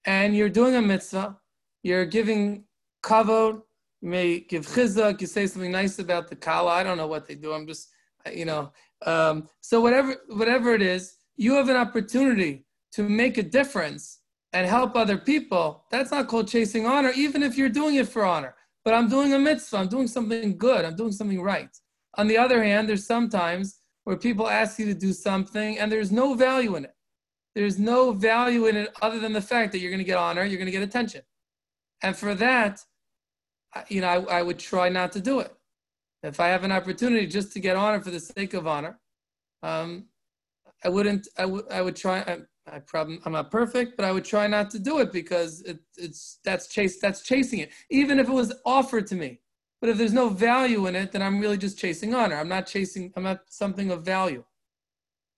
and 0.04 0.36
you're 0.36 0.48
doing 0.48 0.74
a 0.76 0.82
mitzvah. 0.82 1.38
You're 1.82 2.06
giving 2.06 2.64
kavod. 3.02 3.62
You 4.00 4.08
may 4.08 4.40
give 4.40 4.66
chizuk. 4.66 5.20
You 5.20 5.26
say 5.26 5.46
something 5.46 5.70
nice 5.70 5.98
about 5.98 6.28
the 6.28 6.36
kala. 6.36 6.72
I 6.72 6.82
don't 6.82 6.96
know 6.96 7.06
what 7.06 7.26
they 7.26 7.34
do. 7.34 7.52
I'm 7.52 7.66
just, 7.66 7.88
you 8.32 8.44
know. 8.44 8.72
Um, 9.06 9.48
so 9.60 9.80
whatever, 9.80 10.16
whatever 10.28 10.74
it 10.74 10.82
is, 10.82 11.14
you 11.36 11.54
have 11.54 11.68
an 11.68 11.76
opportunity 11.76 12.66
to 12.92 13.02
make 13.02 13.38
a 13.38 13.42
difference 13.42 14.20
and 14.52 14.66
help 14.66 14.96
other 14.96 15.16
people. 15.16 15.84
That's 15.90 16.10
not 16.10 16.28
called 16.28 16.48
chasing 16.48 16.86
honor, 16.86 17.12
even 17.14 17.42
if 17.42 17.56
you're 17.56 17.68
doing 17.68 17.96
it 17.96 18.08
for 18.08 18.24
honor. 18.24 18.54
But 18.84 18.94
I'm 18.94 19.08
doing 19.08 19.34
a 19.34 19.38
mitzvah. 19.38 19.78
I'm 19.78 19.88
doing 19.88 20.08
something 20.08 20.56
good. 20.56 20.84
I'm 20.84 20.96
doing 20.96 21.12
something 21.12 21.40
right. 21.40 21.70
On 22.16 22.26
the 22.26 22.38
other 22.38 22.62
hand, 22.62 22.88
there's 22.88 23.06
sometimes 23.06 23.80
where 24.04 24.16
people 24.16 24.48
ask 24.48 24.78
you 24.78 24.86
to 24.86 24.94
do 24.94 25.12
something 25.12 25.78
and 25.78 25.92
there's 25.92 26.10
no 26.10 26.34
value 26.34 26.76
in 26.76 26.84
it. 26.84 26.94
There's 27.54 27.78
no 27.78 28.12
value 28.12 28.66
in 28.66 28.76
it 28.76 28.90
other 29.02 29.18
than 29.18 29.32
the 29.32 29.40
fact 29.40 29.72
that 29.72 29.78
you're 29.78 29.90
going 29.90 29.98
to 29.98 30.04
get 30.04 30.18
honor, 30.18 30.44
you're 30.44 30.58
going 30.58 30.66
to 30.66 30.72
get 30.72 30.82
attention. 30.82 31.22
And 32.02 32.16
for 32.16 32.34
that, 32.36 32.84
you 33.88 34.00
know, 34.00 34.08
I, 34.08 34.38
I 34.38 34.42
would 34.42 34.58
try 34.58 34.88
not 34.88 35.12
to 35.12 35.20
do 35.20 35.40
it. 35.40 35.52
If 36.22 36.38
I 36.38 36.48
have 36.48 36.64
an 36.64 36.72
opportunity 36.72 37.26
just 37.26 37.52
to 37.54 37.60
get 37.60 37.76
honor 37.76 38.00
for 38.00 38.10
the 38.10 38.20
sake 38.20 38.54
of 38.54 38.66
honor, 38.66 39.00
um, 39.62 40.06
I 40.84 40.88
wouldn't. 40.88 41.28
I 41.38 41.46
would. 41.46 41.70
I 41.70 41.82
would 41.82 41.96
try. 41.96 42.20
I, 42.20 42.38
I 42.70 42.78
probably. 42.80 43.20
I'm 43.24 43.32
not 43.32 43.50
perfect, 43.50 43.96
but 43.96 44.04
I 44.04 44.12
would 44.12 44.24
try 44.24 44.46
not 44.46 44.70
to 44.70 44.78
do 44.78 44.98
it 45.00 45.12
because 45.12 45.62
it, 45.62 45.80
it's 45.96 46.38
that's 46.44 46.68
chase. 46.68 46.98
That's 47.00 47.22
chasing 47.22 47.60
it. 47.60 47.70
Even 47.90 48.18
if 48.18 48.28
it 48.28 48.32
was 48.32 48.52
offered 48.64 49.06
to 49.08 49.14
me, 49.14 49.40
but 49.80 49.90
if 49.90 49.98
there's 49.98 50.12
no 50.12 50.28
value 50.28 50.86
in 50.86 50.94
it, 50.94 51.12
then 51.12 51.22
I'm 51.22 51.40
really 51.40 51.58
just 51.58 51.78
chasing 51.78 52.14
honor. 52.14 52.36
I'm 52.36 52.48
not 52.48 52.66
chasing. 52.66 53.12
I'm 53.16 53.22
not 53.22 53.40
something 53.48 53.90
of 53.90 54.04
value. 54.04 54.44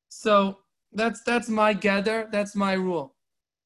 So 0.09 0.59
that's 0.94 1.22
that's 1.22 1.49
my 1.49 1.72
gather. 1.72 2.28
That's 2.30 2.54
my 2.54 2.75
rule. 2.75 3.14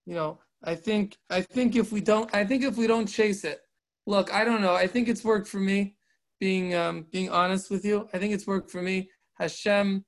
You 0.07 0.15
know, 0.15 0.41
I 0.63 0.75
think 0.75 1.17
I 1.31 1.43
think 1.43 1.77
if 1.77 1.93
we 1.93 2.01
don't 2.01 2.33
I 2.35 2.45
think 2.45 2.63
if 2.63 2.77
we 2.77 2.87
don't 2.87 3.07
chase 3.07 3.45
it, 3.45 3.61
look, 4.07 4.33
I 4.33 4.45
don't 4.45 4.63
know. 4.63 4.75
I 4.75 4.87
think 4.87 5.09
it's 5.09 5.25
worked 5.25 5.49
for 5.49 5.61
me. 5.61 5.97
Being 6.39 6.75
um, 6.75 7.07
being 7.11 7.31
honest 7.31 7.71
with 7.71 7.85
you, 7.85 8.09
I 8.13 8.19
think 8.19 8.35
it's 8.35 8.47
worked 8.47 8.71
for 8.71 8.83
me. 8.83 9.11
Hashem, 9.39 10.05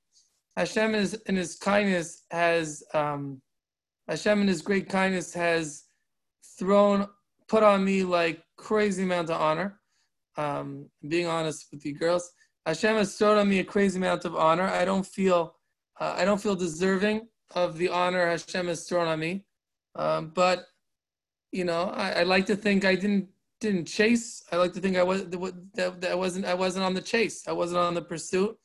Hashem 0.57 0.95
is 0.95 1.15
in 1.27 1.37
His 1.37 1.57
kindness 1.57 2.25
has 2.31 2.83
um, 2.95 3.41
Hashem 4.09 4.43
in 4.43 4.49
His 4.49 4.63
great 4.63 4.89
kindness 4.89 5.33
has 5.35 5.85
thrown 6.59 7.07
put 7.49 7.63
on 7.63 7.85
me 7.85 8.05
like 8.05 8.43
crazy 8.57 9.03
amount 9.03 9.31
of 9.31 9.41
honor. 9.41 9.81
Um, 10.37 10.89
being 11.09 11.27
honest 11.27 11.67
with 11.73 11.85
you 11.85 11.95
girls, 11.95 12.31
Hashem 12.65 12.95
has 12.97 13.17
thrown 13.17 13.39
on 13.39 13.49
me 13.49 13.59
a 13.59 13.65
crazy 13.65 13.99
amount 13.99 14.25
of 14.25 14.37
honor. 14.37 14.69
I 14.69 14.85
don't 14.85 15.07
feel 15.07 15.58
uh, 16.01 16.15
I 16.17 16.25
don't 16.25 16.41
feel 16.41 16.57
deserving 16.57 17.29
of 17.55 17.79
the 17.79 17.89
honor 17.89 18.27
Hashem 18.27 18.69
has 18.69 18.89
thrown 18.89 19.09
on 19.09 19.19
me. 19.19 19.45
Um, 19.95 20.33
but 20.35 20.67
you 21.51 21.65
know, 21.65 21.91
I, 21.91 22.11
I, 22.11 22.23
like 22.25 22.47
to 22.47 22.57
think 22.57 22.85
I 22.85 22.95
didn't 22.95 23.29
didn't 23.61 23.87
chase. 23.87 24.45
I 24.53 24.57
like 24.57 24.73
to 24.75 24.81
think 24.81 24.97
I 24.97 25.03
was 25.03 25.25
that, 25.29 26.01
that 26.01 26.13
I 26.13 26.15
wasn't 26.15 26.45
I 26.45 26.55
wasn't 26.55 26.85
on 26.85 26.95
the 26.95 27.01
chase. 27.01 27.49
I 27.49 27.53
wasn't 27.53 27.81
on 27.81 27.95
the 27.95 28.03
pursuit, 28.03 28.57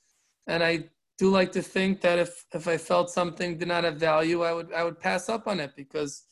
and 0.48 0.64
I 0.64 0.90
do 1.18 1.30
like 1.30 1.52
to 1.54 1.62
think 1.62 2.02
that 2.02 2.20
if 2.20 2.46
if 2.54 2.68
I 2.68 2.78
felt 2.78 3.10
something 3.10 3.58
did 3.58 3.68
not 3.68 3.84
have 3.86 3.96
value, 3.96 4.44
I 4.44 4.54
would 4.54 4.74
I 4.74 4.84
would 4.84 5.00
pass 5.00 5.30
up 5.30 5.48
on 5.48 5.60
it 5.60 5.72
because 5.76 6.24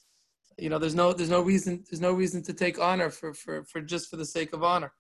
you 0.58 0.70
know 0.70 0.78
there's 0.78 0.96
no 0.96 1.14
there's 1.14 1.30
no 1.30 1.42
reason 1.42 1.84
there's 1.90 2.02
no 2.02 2.12
reason 2.12 2.44
to 2.44 2.54
take 2.54 2.80
honor 2.80 3.10
for 3.10 3.34
for 3.34 3.64
for 3.64 3.82
just 3.82 4.10
for 4.10 4.18
the 4.18 4.26
sake 4.26 4.54
of 4.54 4.64
honor. 4.64 4.92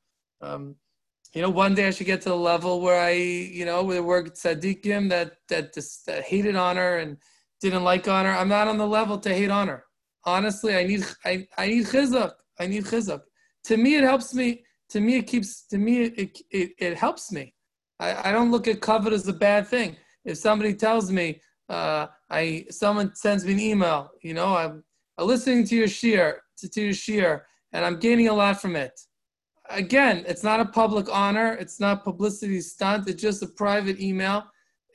Um, 0.41 0.75
you 1.33 1.41
know, 1.41 1.49
one 1.49 1.75
day 1.75 1.87
I 1.87 1.91
should 1.91 2.07
get 2.07 2.21
to 2.23 2.29
the 2.29 2.35
level 2.35 2.81
where 2.81 2.99
I, 2.99 3.11
you 3.11 3.65
know, 3.65 3.83
where 3.83 4.03
were 4.03 4.23
tzaddikim 4.23 5.09
that 5.09 5.37
that 5.49 5.73
just 5.73 6.05
that 6.05 6.23
hated 6.23 6.55
honor 6.55 6.97
and 6.97 7.17
didn't 7.61 7.83
like 7.83 8.07
honor. 8.07 8.31
I'm 8.31 8.49
not 8.49 8.67
on 8.67 8.77
the 8.77 8.87
level 8.87 9.17
to 9.19 9.33
hate 9.33 9.49
honor. 9.49 9.85
Honestly, 10.25 10.75
I 10.75 10.83
need 10.83 11.05
I, 11.25 11.47
I 11.57 11.67
need 11.67 11.85
chizuk. 11.85 12.33
I 12.59 12.67
need 12.67 12.83
chizuk. 12.83 13.21
To 13.65 13.77
me, 13.77 13.95
it 13.95 14.03
helps 14.03 14.33
me. 14.33 14.63
To 14.89 14.99
me, 14.99 15.17
it 15.17 15.27
keeps. 15.27 15.65
To 15.67 15.77
me, 15.77 16.03
it 16.03 16.37
it, 16.49 16.71
it 16.77 16.97
helps 16.97 17.31
me. 17.31 17.53
I, 17.99 18.29
I 18.29 18.31
don't 18.33 18.51
look 18.51 18.67
at 18.67 18.81
kavod 18.81 19.13
as 19.13 19.27
a 19.27 19.33
bad 19.33 19.67
thing. 19.67 19.95
If 20.25 20.37
somebody 20.37 20.73
tells 20.73 21.11
me, 21.11 21.39
uh, 21.69 22.07
I 22.29 22.65
someone 22.69 23.15
sends 23.15 23.45
me 23.45 23.53
an 23.53 23.59
email, 23.59 24.09
you 24.21 24.33
know, 24.33 24.55
I'm, 24.55 24.83
I'm 25.17 25.27
listening 25.27 25.65
to 25.67 25.75
your 25.75 25.87
shiur 25.87 26.35
to, 26.57 26.69
to 26.69 26.81
your 26.81 26.93
shiur, 26.93 27.41
and 27.71 27.85
I'm 27.85 27.99
gaining 27.99 28.27
a 28.27 28.33
lot 28.33 28.61
from 28.61 28.75
it 28.75 28.99
again, 29.73 30.23
it's 30.27 30.43
not 30.43 30.59
a 30.59 30.65
public 30.65 31.07
honor. 31.11 31.53
It's 31.53 31.79
not 31.79 32.03
publicity 32.03 32.61
stunt. 32.61 33.07
It's 33.09 33.21
just 33.21 33.43
a 33.43 33.47
private 33.47 33.99
email. 33.99 34.43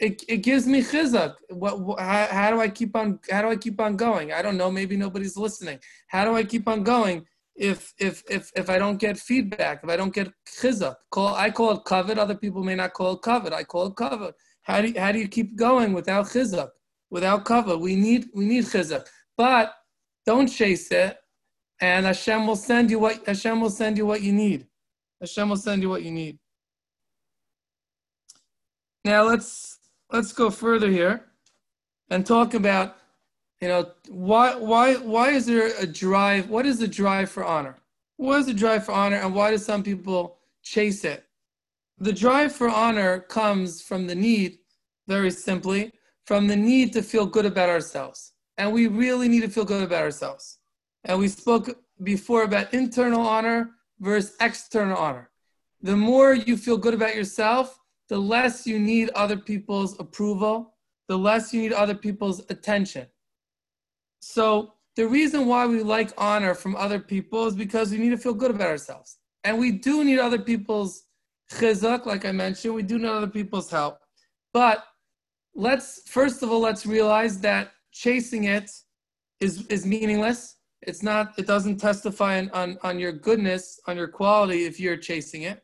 It, 0.01 0.23
it 0.29 0.39
gives 0.39 0.67
me 0.67 0.83
chizuk. 0.83 1.35
What, 1.49 1.81
what 1.81 2.01
how, 2.01 2.27
how, 2.27 2.51
do 2.51 2.61
I 2.61 2.69
keep 2.69 2.95
on 2.95 3.19
how 3.31 3.43
do 3.43 3.49
I 3.49 3.57
keep 3.57 3.81
on 3.81 3.97
going? 3.97 4.33
I 4.33 4.43
don't 4.43 4.57
know. 4.57 4.71
Maybe 4.71 4.97
nobody's 4.97 5.37
listening. 5.37 5.79
How 6.09 6.25
do 6.25 6.37
I 6.37 6.45
keep 6.45 6.69
on 6.69 6.83
going 6.83 7.25
if 7.55 7.95
if 7.99 8.23
if 8.29 8.51
if 8.55 8.69
I 8.69 8.79
don't 8.79 8.99
get 8.99 9.19
feedback? 9.19 9.81
If 9.83 9.89
I 9.89 9.97
don't 9.97 10.15
get 10.15 10.29
chizuk? 10.61 10.97
Call 11.11 11.35
I 11.35 11.51
call 11.51 11.71
it 11.73 11.85
kavod. 11.85 12.19
Other 12.19 12.35
people 12.35 12.63
may 12.63 12.75
not 12.75 12.93
call 12.93 13.15
it 13.15 13.23
kavod. 13.23 13.53
I 13.53 13.65
call 13.65 13.87
it 13.87 13.95
kavod. 13.95 14.33
How 14.63 14.83
do 14.83 14.89
you, 14.89 15.01
how 15.01 15.13
do 15.13 15.19
you 15.19 15.29
keep 15.29 15.57
going 15.57 15.95
without 15.95 16.27
chizuk? 16.27 16.69
Without 17.09 17.47
kavod, 17.47 17.81
we 17.81 17.97
need 17.97 18.27
we 18.35 18.45
need 18.45 18.65
chizuk. 18.65 19.07
But 19.37 19.73
don't 20.27 20.49
chase 20.49 20.91
it 20.91 21.17
and 21.81 22.07
Hashem 22.07 22.47
will 22.47 22.57
send 22.57 22.91
you 22.91 22.99
what 22.99 23.27
Hashem 23.27 23.61
will 23.61 23.71
send 23.71 23.99
you 23.99 24.07
what 24.07 24.23
you 24.23 24.33
need. 24.33 24.67
Hashem 25.21 25.49
will 25.49 25.57
send 25.57 25.83
you 25.83 25.89
what 25.89 26.03
you 26.03 26.11
need. 26.11 26.39
Now 29.05 29.23
let's 29.23 29.79
let's 30.11 30.33
go 30.33 30.51
further 30.51 30.91
here 30.91 31.27
and 32.11 32.25
talk 32.25 32.55
about 32.55 32.97
you 33.61 33.69
know 33.69 33.91
why 34.09 34.55
why 34.57 34.95
why 34.95 35.31
is 35.31 35.47
there 35.47 35.73
a 35.79 35.87
drive? 35.87 36.49
What 36.49 36.67
is 36.67 36.79
the 36.79 36.89
drive 36.89 37.31
for 37.31 37.45
honor? 37.45 37.77
What 38.17 38.41
is 38.41 38.47
the 38.47 38.55
drive 38.55 38.85
for 38.85 38.93
honor, 38.93 39.17
and 39.17 39.35
why 39.35 39.51
do 39.51 39.59
some 39.59 39.83
people 39.83 40.39
chase 40.63 41.05
it? 41.05 41.25
The 41.99 42.13
drive 42.13 42.53
for 42.53 42.69
honor 42.69 43.21
comes 43.21 43.83
from 43.83 44.07
the 44.07 44.15
need, 44.15 44.59
very 45.07 45.31
simply, 45.31 45.93
from 46.25 46.47
the 46.47 46.57
need 46.57 46.93
to 46.95 47.03
feel 47.03 47.27
good 47.27 47.45
about 47.45 47.69
ourselves, 47.69 48.33
and 48.57 48.73
we 48.73 48.87
really 48.87 49.29
need 49.29 49.43
to 49.43 49.49
feel 49.49 49.67
good 49.67 49.83
about 49.83 50.03
ourselves 50.03 50.56
And 51.07 51.19
we 51.19 51.29
spoke 51.29 51.79
before 52.03 52.43
about 52.43 52.75
internal 52.75 53.21
honor 53.21 53.71
versus 54.01 54.37
external 54.41 54.99
honor. 54.99 55.31
The 55.81 55.97
more 55.97 56.35
you 56.35 56.57
feel 56.57 56.77
good 56.77 56.95
about 56.95 57.15
yourself, 57.15 57.79
the 58.09 58.19
less 58.19 58.67
you 58.67 58.79
need 58.79 59.11
other 59.11 59.37
people's 59.37 59.99
approval, 60.01 60.75
the 61.09 61.17
less 61.17 61.55
you 61.55 61.63
need 61.63 61.73
other 61.73 61.95
people's 61.95 62.41
attention. 62.51 63.07
So 64.21 64.75
the 64.97 65.07
reason 65.07 65.47
why 65.47 65.67
we 65.67 65.83
like 65.83 66.11
honor 66.19 66.55
from 66.55 66.75
other 66.75 66.99
people 66.99 67.47
is 67.47 67.55
because 67.55 67.93
we 67.93 67.99
need 67.99 68.11
to 68.11 68.19
feel 68.19 68.35
good 68.35 68.51
about 68.51 68.69
ourselves. 68.69 69.19
And 69.45 69.59
we 69.59 69.71
do 69.71 70.03
need 70.03 70.19
other 70.19 70.39
people's 70.39 71.05
chizuk, 71.53 72.05
like 72.05 72.25
I 72.25 72.33
mentioned, 72.33 72.75
we 72.75 72.83
do 72.83 72.99
need 72.99 73.07
other 73.07 73.29
people's 73.29 73.71
help. 73.71 74.01
But 74.53 74.85
let's, 75.55 76.03
first 76.07 76.43
of 76.43 76.51
all, 76.51 76.61
let's 76.61 76.85
realize 76.85 77.39
that 77.41 77.71
chasing 77.93 78.45
it 78.45 78.71
is, 79.39 79.65
is 79.69 79.87
meaningless. 79.87 80.56
It's 80.83 81.03
not, 81.03 81.35
it 81.39 81.47
doesn't 81.47 81.79
testify 81.79 82.39
on, 82.39 82.51
on, 82.51 82.79
on 82.83 82.99
your 82.99 83.13
goodness, 83.13 83.81
on 83.87 83.97
your 83.97 84.09
quality 84.09 84.65
if 84.65 84.79
you're 84.79 84.97
chasing 84.97 85.43
it. 85.43 85.63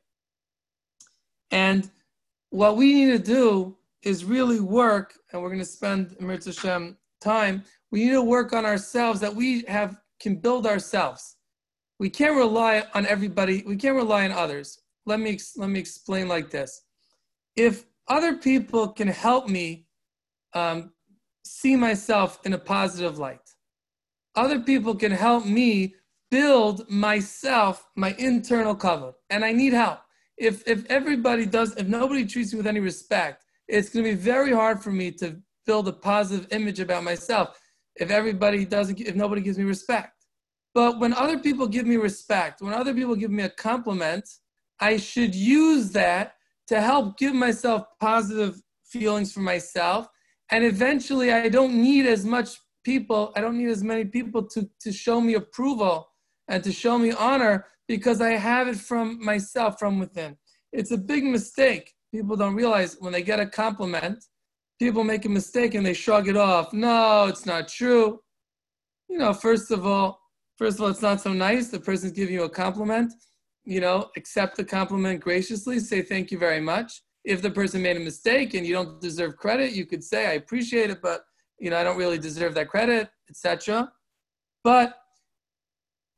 And 1.50 1.90
what 2.50 2.76
we 2.76 2.95
need 2.95 3.11
to 3.12 3.19
do 3.19 3.76
is 4.02 4.25
really 4.25 4.61
work, 4.61 5.14
and 5.33 5.40
we're 5.40 5.49
going 5.49 5.61
to 5.61 5.64
spend 5.64 6.16
Hashem 6.19 6.97
time 7.21 7.64
we 7.92 8.07
need 8.07 8.12
to 8.12 8.23
work 8.23 8.52
on 8.54 8.64
ourselves 8.64 9.21
that 9.21 9.35
we 9.35 9.64
have 9.69 9.99
can 10.19 10.37
build 10.37 10.66
ourselves. 10.66 11.37
We 12.00 12.09
can't 12.11 12.35
rely 12.35 12.85
on 12.95 13.07
everybody. 13.07 13.62
We 13.66 13.76
can't 13.76 13.95
rely 13.95 14.25
on 14.25 14.33
others. 14.33 14.81
Let 15.04 15.21
me 15.21 15.38
let 15.57 15.69
me 15.69 15.78
explain 15.78 16.26
like 16.26 16.50
this. 16.50 16.83
If 17.54 17.85
other 18.09 18.37
people 18.37 18.88
can 18.88 19.09
help 19.09 19.49
me 19.49 19.87
um, 20.54 20.92
see 21.45 21.76
myself 21.76 22.40
in 22.45 22.54
a 22.54 22.59
positive 22.59 23.19
light, 23.19 23.47
other 24.35 24.61
people 24.61 24.95
can 24.95 25.12
help 25.12 25.45
me 25.45 25.95
build 26.31 26.89
myself, 26.91 27.89
my 27.97 28.15
internal 28.19 28.75
kavod, 28.75 29.15
and 29.31 29.45
I 29.45 29.53
need 29.53 29.73
help. 29.73 30.01
If 30.37 30.67
if 30.67 30.87
everybody 30.91 31.47
does, 31.47 31.77
if 31.77 31.87
nobody 31.87 32.25
treats 32.25 32.53
me 32.53 32.59
with 32.59 32.67
any 32.67 32.81
respect, 32.81 33.45
it's 33.69 33.91
going 33.91 34.05
to 34.05 34.11
be 34.12 34.17
very 34.17 34.53
hard 34.53 34.83
for 34.83 34.91
me 34.91 35.11
to 35.12 35.37
build 35.67 35.89
a 35.89 35.93
positive 35.93 36.47
image 36.53 36.81
about 36.81 37.05
myself 37.05 37.61
if 37.97 38.11
everybody 38.11 38.65
doesn't, 38.65 39.01
if 39.01 39.15
nobody 39.15 39.41
gives 39.41 39.59
me 39.59 39.65
respect. 39.65 40.25
But 40.75 40.99
when 40.99 41.12
other 41.12 41.39
people 41.39 41.67
give 41.67 41.87
me 41.87 41.97
respect, 41.97 42.62
when 42.62 42.73
other 42.73 42.95
people 42.95 43.15
give 43.15 43.31
me 43.31 43.43
a 43.43 43.51
compliment, 43.51 44.29
I 44.81 44.97
should 44.97 45.35
use 45.35 45.93
that 45.93 46.37
to 46.69 46.81
help 46.81 47.19
give 47.19 47.35
myself 47.35 47.85
positive 48.01 48.62
feelings 48.85 49.33
for 49.33 49.41
myself. 49.41 50.09
And 50.51 50.65
eventually, 50.65 51.33
I 51.33 51.49
don't 51.49 51.75
need 51.75 52.07
as 52.07 52.25
much 52.25 52.59
people, 52.85 53.33
I 53.37 53.41
don't 53.41 53.59
need 53.59 53.69
as 53.69 53.83
many 53.83 54.05
people 54.05 54.43
to, 54.45 54.69
to 54.81 54.93
show 54.93 55.21
me 55.21 55.35
approval 55.35 56.09
and 56.49 56.62
to 56.65 56.73
show 56.73 56.99
me 56.99 57.12
honor 57.12 57.67
because 57.89 58.21
I 58.21 58.31
have 58.31 58.69
it 58.69 58.77
from 58.77 59.25
myself, 59.25 59.79
from 59.79 59.99
within. 59.99 60.37
It's 60.73 60.91
a 60.91 60.99
big 60.99 61.25
mistake. 61.25 61.93
People 62.12 62.37
don't 62.37 62.55
realize 62.55 62.97
when 63.01 63.12
they 63.12 63.23
get 63.23 63.41
a 63.41 63.47
compliment, 63.47 64.25
people 64.79 65.05
make 65.05 65.25
a 65.25 65.29
mistake 65.29 65.75
and 65.75 65.85
they 65.85 65.95
shrug 65.95 66.29
it 66.29 66.37
off. 66.37 66.73
No, 66.73 67.27
it's 67.27 67.47
not 67.47 67.69
true. 67.69 68.21
You 69.09 69.19
know, 69.19 69.33
first 69.33 69.71
of 69.71 69.87
all, 69.87 70.21
first 70.57 70.79
of 70.79 70.85
all, 70.85 70.89
it's 70.89 71.03
not 71.03 71.21
so 71.21 71.33
nice. 71.33 71.69
The 71.69 71.81
person's 71.81 72.12
giving 72.12 72.35
you 72.35 72.45
a 72.45 72.51
compliment. 72.51 73.12
You 73.65 73.81
know, 73.81 74.11
accept 74.17 74.57
the 74.57 74.65
compliment 74.65 75.21
graciously. 75.21 75.79
Say 75.79 76.03
thank 76.03 76.31
you 76.31 76.39
very 76.39 76.61
much. 76.61 77.03
If 77.25 77.43
the 77.43 77.51
person 77.51 77.83
made 77.83 77.97
a 77.97 78.01
mistake 78.01 78.55
and 78.55 78.67
you 78.67 78.75
don't 78.75 79.01
deserve 79.01 79.37
credit, 79.37 79.73
you 79.73 79.87
could 79.87 80.03
say 80.03 80.27
I 80.27 80.33
appreciate 80.33 80.91
it, 80.91 81.01
but 81.01 81.25
you 81.62 81.71
know 81.71 81.78
I 81.78 81.85
don't 81.85 81.97
really 81.97 82.19
deserve 82.19 82.54
that 82.54 82.69
credit, 82.69 83.09
etc. 83.31 83.92
But 84.64 84.99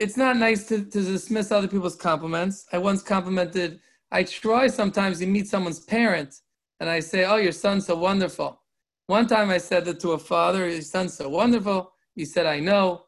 it's 0.01 0.17
not 0.17 0.39
nice 0.39 0.67
to, 0.69 0.85
to 0.85 1.03
dismiss 1.03 1.53
other 1.53 1.69
people's 1.69 1.97
compliments. 1.97 2.67
I 2.73 2.79
once 2.79 3.03
complimented. 3.03 3.81
I 4.11 4.23
try 4.25 4.67
sometimes 4.69 5.21
you 5.21 5.27
meet 5.27 5.47
someone's 5.47 5.81
parent 5.81 6.35
and 6.81 6.89
I 6.89 7.01
say, 7.01 7.27
Oh, 7.27 7.37
your 7.37 7.53
son's 7.53 7.87
so 7.87 7.97
wonderful. 7.97 8.61
One 9.07 9.27
time 9.27 9.51
I 9.51 9.59
said 9.59 9.85
that 9.85 10.01
to 10.01 10.13
a 10.13 10.19
father, 10.19 10.67
Your 10.67 10.81
son's 10.81 11.15
so 11.15 11.29
wonderful. 11.29 11.93
He 12.15 12.25
said, 12.25 12.47
I 12.47 12.59
know, 12.59 13.05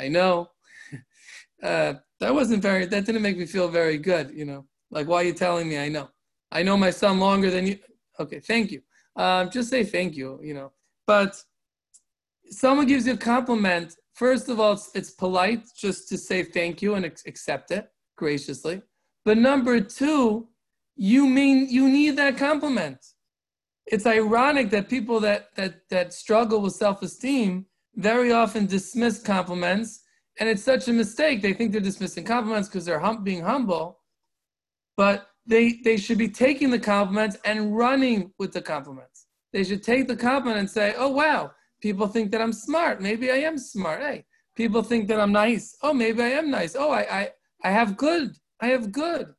I 0.00 0.08
know. 0.08 0.50
uh, 1.62 1.94
that 2.18 2.34
wasn't 2.34 2.62
very, 2.62 2.86
that 2.86 3.06
didn't 3.06 3.22
make 3.22 3.38
me 3.38 3.46
feel 3.46 3.68
very 3.68 3.98
good, 3.98 4.32
you 4.34 4.44
know. 4.44 4.66
Like, 4.90 5.06
why 5.06 5.18
are 5.22 5.24
you 5.24 5.34
telling 5.34 5.68
me 5.68 5.78
I 5.78 5.88
know? 5.88 6.08
I 6.50 6.62
know 6.64 6.76
my 6.76 6.90
son 6.90 7.20
longer 7.20 7.50
than 7.50 7.66
you. 7.68 7.78
Okay, 8.18 8.40
thank 8.40 8.72
you. 8.72 8.82
Um, 9.14 9.50
just 9.50 9.70
say 9.70 9.84
thank 9.84 10.16
you, 10.16 10.40
you 10.42 10.54
know. 10.54 10.72
But 11.06 11.42
someone 12.50 12.86
gives 12.86 13.06
you 13.06 13.14
a 13.14 13.16
compliment, 13.16 13.96
first 14.14 14.48
of 14.48 14.60
all, 14.60 14.72
it's, 14.72 14.90
it's 14.94 15.10
polite 15.10 15.64
just 15.76 16.08
to 16.08 16.18
say 16.18 16.42
thank 16.42 16.82
you 16.82 16.94
and 16.94 17.04
accept 17.04 17.70
it 17.70 17.88
graciously. 18.16 18.82
But 19.24 19.38
number 19.38 19.80
two, 19.80 20.48
you 20.96 21.26
mean 21.26 21.68
you 21.68 21.88
need 21.88 22.16
that 22.16 22.36
compliment. 22.38 22.98
It's 23.86 24.06
ironic 24.06 24.70
that 24.70 24.88
people 24.88 25.20
that 25.20 25.54
that 25.56 25.88
that 25.90 26.12
struggle 26.12 26.60
with 26.60 26.72
self-esteem 26.74 27.66
very 27.96 28.32
often 28.32 28.66
dismiss 28.66 29.22
compliments, 29.22 30.02
and 30.40 30.48
it's 30.48 30.62
such 30.62 30.88
a 30.88 30.92
mistake. 30.92 31.42
They 31.42 31.52
think 31.52 31.72
they're 31.72 31.80
dismissing 31.80 32.24
compliments 32.24 32.68
because 32.68 32.84
they're 32.84 32.98
hum- 32.98 33.24
being 33.24 33.42
humble, 33.42 34.00
but 34.96 35.28
they 35.46 35.80
they 35.84 35.96
should 35.96 36.18
be 36.18 36.28
taking 36.28 36.70
the 36.70 36.78
compliments 36.78 37.36
and 37.44 37.76
running 37.76 38.32
with 38.38 38.52
the 38.52 38.62
compliments. 38.62 39.26
They 39.52 39.64
should 39.64 39.82
take 39.82 40.08
the 40.08 40.16
compliment 40.16 40.58
and 40.58 40.70
say, 40.70 40.94
"Oh 40.96 41.10
wow, 41.10 41.52
people 41.80 42.06
think 42.08 42.30
that 42.32 42.40
I'm 42.40 42.52
smart. 42.52 43.00
Maybe 43.00 43.30
I 43.30 43.36
am 43.36 43.58
smart. 43.58 44.00
Hey, 44.00 44.24
people 44.56 44.82
think 44.82 45.08
that 45.08 45.20
I'm 45.20 45.32
nice. 45.32 45.76
Oh, 45.82 45.92
maybe 45.92 46.22
I 46.22 46.30
am 46.40 46.50
nice. 46.50 46.74
Oh, 46.76 46.90
I 46.90 47.02
I 47.20 47.30
I 47.64 47.70
have 47.70 47.96
good. 47.96 48.36
I 48.60 48.68
have 48.68 48.92
good." 48.92 49.34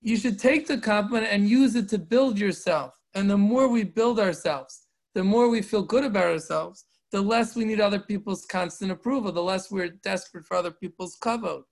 you 0.00 0.16
should 0.16 0.38
take 0.38 0.66
the 0.66 0.78
compliment 0.78 1.26
and 1.30 1.48
use 1.48 1.74
it 1.74 1.88
to 1.88 1.98
build 1.98 2.38
yourself. 2.38 2.94
And 3.14 3.28
the 3.28 3.36
more 3.36 3.68
we 3.68 3.84
build 3.84 4.20
ourselves, 4.20 4.82
the 5.14 5.24
more 5.24 5.48
we 5.48 5.62
feel 5.62 5.82
good 5.82 6.04
about 6.04 6.26
ourselves, 6.26 6.84
the 7.10 7.20
less 7.20 7.56
we 7.56 7.64
need 7.64 7.80
other 7.80 7.98
people's 7.98 8.44
constant 8.44 8.92
approval, 8.92 9.32
the 9.32 9.42
less 9.42 9.70
we're 9.70 9.88
desperate 9.88 10.46
for 10.46 10.56
other 10.56 10.70
people's 10.70 11.16
kavod. 11.18 11.62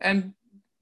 And 0.00 0.34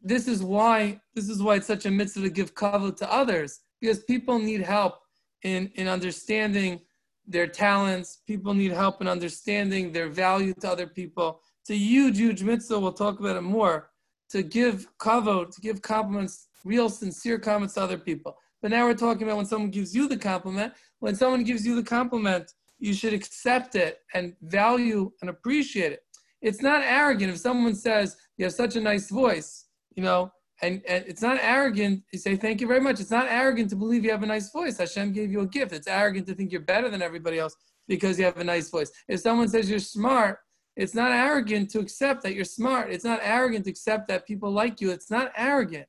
this 0.02 0.28
is 0.28 0.42
why 0.42 1.00
this 1.14 1.28
is 1.28 1.42
why 1.42 1.56
it's 1.56 1.66
such 1.66 1.86
a 1.86 1.90
mitzvah 1.90 2.22
to 2.22 2.30
give 2.30 2.54
kavod 2.54 2.96
to 2.96 3.12
others, 3.12 3.60
because 3.80 4.02
people 4.04 4.38
need 4.38 4.62
help 4.62 4.94
in, 5.42 5.70
in 5.74 5.88
understanding 5.88 6.80
their 7.26 7.46
talents. 7.46 8.22
People 8.26 8.54
need 8.54 8.72
help 8.72 9.00
in 9.00 9.08
understanding 9.08 9.92
their 9.92 10.08
value 10.08 10.54
to 10.54 10.70
other 10.70 10.86
people. 10.86 11.40
It's 11.62 11.70
a 11.70 11.76
huge, 11.76 12.18
huge 12.18 12.42
mitzvah. 12.42 12.78
We'll 12.78 12.92
talk 12.92 13.20
about 13.20 13.36
it 13.36 13.42
more. 13.42 13.90
To 14.30 14.42
give 14.42 14.86
kavod, 14.98 15.54
to 15.54 15.60
give 15.60 15.82
compliments 15.82 16.48
real 16.64 16.88
sincere 16.88 17.38
comments 17.38 17.74
to 17.74 17.82
other 17.82 17.98
people. 17.98 18.36
But 18.60 18.70
now 18.70 18.84
we're 18.86 18.94
talking 18.94 19.22
about 19.22 19.36
when 19.36 19.46
someone 19.46 19.70
gives 19.70 19.94
you 19.94 20.08
the 20.08 20.16
compliment. 20.16 20.72
When 20.98 21.14
someone 21.14 21.44
gives 21.44 21.66
you 21.66 21.76
the 21.76 21.82
compliment, 21.82 22.52
you 22.78 22.92
should 22.92 23.12
accept 23.12 23.74
it 23.74 24.00
and 24.14 24.34
value 24.42 25.12
and 25.20 25.30
appreciate 25.30 25.92
it. 25.92 26.02
It's 26.42 26.62
not 26.62 26.82
arrogant 26.84 27.32
if 27.32 27.38
someone 27.38 27.74
says 27.74 28.16
you 28.36 28.44
have 28.44 28.54
such 28.54 28.76
a 28.76 28.80
nice 28.80 29.10
voice, 29.10 29.66
you 29.94 30.02
know, 30.02 30.30
and, 30.62 30.82
and 30.88 31.04
it's 31.06 31.22
not 31.22 31.38
arrogant. 31.40 32.02
You 32.12 32.18
say 32.18 32.36
thank 32.36 32.60
you 32.60 32.66
very 32.66 32.80
much. 32.80 33.00
It's 33.00 33.10
not 33.10 33.26
arrogant 33.28 33.70
to 33.70 33.76
believe 33.76 34.04
you 34.04 34.10
have 34.10 34.22
a 34.22 34.26
nice 34.26 34.50
voice. 34.50 34.78
Hashem 34.78 35.12
gave 35.12 35.30
you 35.30 35.40
a 35.40 35.46
gift. 35.46 35.72
It's 35.72 35.86
arrogant 35.86 36.26
to 36.28 36.34
think 36.34 36.52
you're 36.52 36.60
better 36.62 36.88
than 36.88 37.02
everybody 37.02 37.38
else 37.38 37.54
because 37.88 38.18
you 38.18 38.24
have 38.24 38.38
a 38.38 38.44
nice 38.44 38.70
voice. 38.70 38.90
If 39.08 39.20
someone 39.20 39.48
says 39.48 39.68
you're 39.68 39.78
smart, 39.78 40.38
it's 40.76 40.94
not 40.94 41.10
arrogant 41.10 41.70
to 41.70 41.80
accept 41.80 42.22
that 42.22 42.34
you're 42.34 42.44
smart. 42.44 42.90
It's 42.90 43.04
not 43.04 43.20
arrogant 43.22 43.64
to 43.64 43.70
accept 43.70 44.08
that 44.08 44.26
people 44.26 44.50
like 44.50 44.80
you. 44.80 44.90
It's 44.90 45.10
not 45.10 45.32
arrogant 45.36 45.86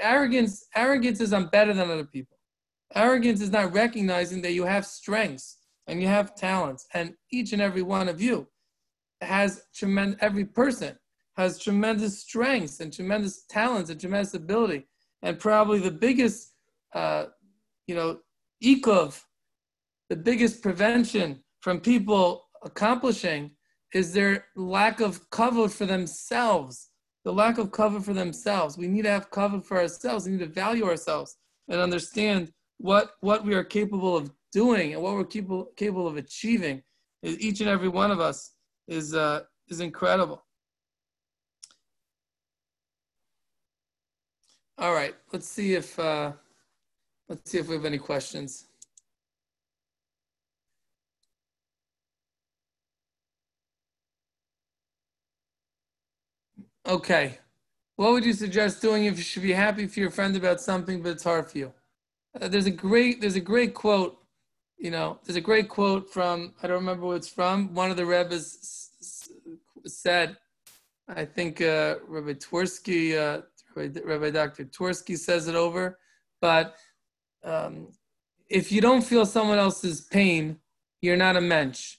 arrogance 0.00 0.66
arrogance 0.74 1.20
is 1.20 1.32
I'm 1.32 1.46
better 1.46 1.72
than 1.72 1.90
other 1.90 2.04
people. 2.04 2.36
Arrogance 2.94 3.40
is 3.40 3.50
not 3.50 3.72
recognizing 3.72 4.42
that 4.42 4.52
you 4.52 4.64
have 4.64 4.84
strengths 4.84 5.58
and 5.86 6.00
you 6.00 6.08
have 6.08 6.34
talents, 6.34 6.86
and 6.94 7.14
each 7.32 7.52
and 7.52 7.62
every 7.62 7.82
one 7.82 8.08
of 8.08 8.20
you 8.20 8.46
has 9.20 9.62
tremendous. 9.74 10.18
Every 10.20 10.44
person 10.44 10.96
has 11.36 11.58
tremendous 11.58 12.20
strengths 12.20 12.80
and 12.80 12.92
tremendous 12.92 13.44
talents 13.48 13.90
and 13.90 14.00
tremendous 14.00 14.34
ability, 14.34 14.86
and 15.22 15.38
probably 15.38 15.78
the 15.78 15.90
biggest, 15.90 16.54
uh, 16.94 17.26
you 17.86 17.94
know, 17.94 18.18
ikov, 18.62 19.22
the 20.08 20.16
biggest 20.16 20.62
prevention 20.62 21.42
from 21.60 21.80
people 21.80 22.48
accomplishing 22.64 23.50
is 23.94 24.12
their 24.12 24.46
lack 24.56 25.00
of 25.00 25.28
kavod 25.30 25.70
for 25.70 25.86
themselves 25.86 26.90
the 27.24 27.32
lack 27.32 27.58
of 27.58 27.70
kavod 27.70 28.04
for 28.04 28.14
themselves. 28.14 28.78
We 28.78 28.88
need 28.88 29.02
to 29.02 29.10
have 29.10 29.30
kavod 29.30 29.64
for 29.64 29.78
ourselves. 29.78 30.24
We 30.24 30.32
need 30.32 30.40
to 30.40 30.46
value 30.46 30.84
ourselves 30.84 31.36
and 31.68 31.80
understand 31.80 32.52
what 32.78 33.12
what 33.20 33.44
we 33.44 33.54
are 33.54 33.64
capable 33.64 34.16
of 34.16 34.30
doing 34.52 34.94
and 34.94 35.02
what 35.02 35.14
we're 35.14 35.24
capable 35.24 35.66
capable 35.76 36.06
of 36.06 36.16
achieving. 36.16 36.82
Each 37.22 37.60
and 37.60 37.68
every 37.68 37.88
one 37.88 38.10
of 38.10 38.20
us 38.20 38.54
is 38.88 39.14
uh, 39.14 39.42
is 39.68 39.80
incredible. 39.80 40.44
All 44.80 44.94
right, 44.94 45.14
let's 45.30 45.46
see 45.46 45.74
if 45.74 45.98
uh, 45.98 46.32
let's 47.28 47.50
see 47.50 47.58
if 47.58 47.68
we 47.68 47.74
have 47.74 47.84
any 47.84 47.98
questions. 47.98 48.64
okay. 56.86 57.38
What 57.96 58.12
would 58.12 58.24
you 58.24 58.32
suggest 58.32 58.80
doing 58.80 59.04
if 59.04 59.16
you 59.18 59.22
should 59.22 59.42
be 59.42 59.52
happy 59.52 59.86
for 59.86 60.00
your 60.00 60.10
friend 60.10 60.34
about 60.34 60.60
something, 60.60 61.02
but 61.02 61.10
it's 61.10 61.24
hard 61.24 61.50
for 61.50 61.58
you? 61.58 61.72
Uh, 62.40 62.48
there's 62.48 62.66
a 62.66 62.70
great 62.70 63.20
there's 63.20 63.36
a 63.36 63.40
great 63.40 63.74
quote. 63.74 64.16
You 64.78 64.90
know, 64.90 65.18
there's 65.24 65.36
a 65.36 65.42
great 65.42 65.68
quote 65.68 66.10
from 66.10 66.54
I 66.62 66.66
don't 66.66 66.78
remember 66.78 67.06
what 67.06 67.16
it's 67.16 67.28
from. 67.28 67.74
One 67.74 67.90
of 67.90 67.98
the 67.98 68.06
rebbes 68.06 68.88
said, 69.86 70.38
I 71.08 71.24
think 71.24 71.60
uh, 71.60 71.96
Rabbi 72.08 72.34
Twersky, 72.34 73.18
uh, 73.18 73.42
Rabbi, 73.76 74.30
Dr. 74.30 74.64
Twersky 74.64 75.16
says 75.16 75.48
it 75.48 75.54
over, 75.54 75.98
but 76.40 76.76
um, 77.44 77.88
if 78.48 78.72
you 78.72 78.80
don't 78.80 79.02
feel 79.02 79.24
someone 79.24 79.58
else's 79.58 80.02
pain, 80.02 80.58
you're 81.00 81.16
not 81.16 81.36
a 81.36 81.40
mensch. 81.40 81.96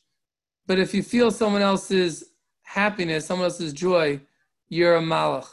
But 0.67 0.79
if 0.79 0.93
you 0.93 1.03
feel 1.03 1.31
someone 1.31 1.62
else's 1.62 2.23
happiness, 2.63 3.25
someone 3.25 3.45
else's 3.45 3.73
joy, 3.73 4.21
you're 4.69 4.95
a 4.95 5.01
malach, 5.01 5.47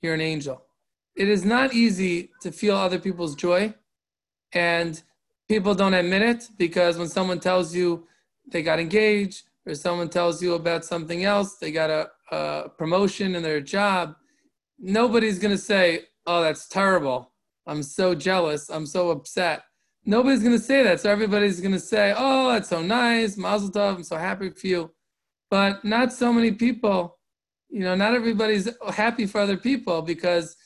you're 0.00 0.14
an 0.14 0.20
angel. 0.20 0.62
It 1.16 1.28
is 1.28 1.44
not 1.44 1.74
easy 1.74 2.30
to 2.40 2.52
feel 2.52 2.76
other 2.76 2.98
people's 2.98 3.34
joy, 3.34 3.74
and 4.52 5.02
people 5.48 5.74
don't 5.74 5.94
admit 5.94 6.22
it 6.22 6.48
because 6.56 6.96
when 6.96 7.08
someone 7.08 7.40
tells 7.40 7.74
you 7.74 8.06
they 8.46 8.62
got 8.62 8.80
engaged, 8.80 9.42
or 9.66 9.74
someone 9.74 10.08
tells 10.08 10.42
you 10.42 10.54
about 10.54 10.84
something 10.84 11.24
else, 11.24 11.56
they 11.56 11.70
got 11.70 11.90
a, 11.90 12.10
a 12.30 12.68
promotion 12.76 13.34
in 13.34 13.42
their 13.42 13.60
job, 13.60 14.16
nobody's 14.82 15.38
going 15.38 15.54
to 15.54 15.62
say, 15.62 16.06
Oh, 16.26 16.42
that's 16.42 16.68
terrible. 16.68 17.32
I'm 17.66 17.82
so 17.82 18.14
jealous. 18.14 18.68
I'm 18.68 18.86
so 18.86 19.10
upset. 19.10 19.62
Nobody's 20.04 20.40
going 20.40 20.56
to 20.56 20.62
say 20.62 20.82
that. 20.82 21.00
So 21.00 21.10
everybody's 21.10 21.60
going 21.60 21.72
to 21.72 21.80
say, 21.80 22.12
Oh, 22.16 22.52
that's 22.52 22.68
so 22.68 22.82
nice. 22.82 23.36
Mazel 23.38 23.70
tov. 23.70 23.96
I'm 23.96 24.02
so 24.02 24.16
happy 24.16 24.50
for 24.50 24.66
you. 24.66 24.90
But 25.50 25.84
not 25.84 26.12
so 26.12 26.32
many 26.32 26.52
people, 26.52 27.18
you 27.68 27.80
know, 27.80 27.94
not 27.94 28.14
everybody's 28.14 28.68
happy 28.90 29.26
for 29.26 29.40
other 29.40 29.56
people 29.56 30.02
because 30.02 30.56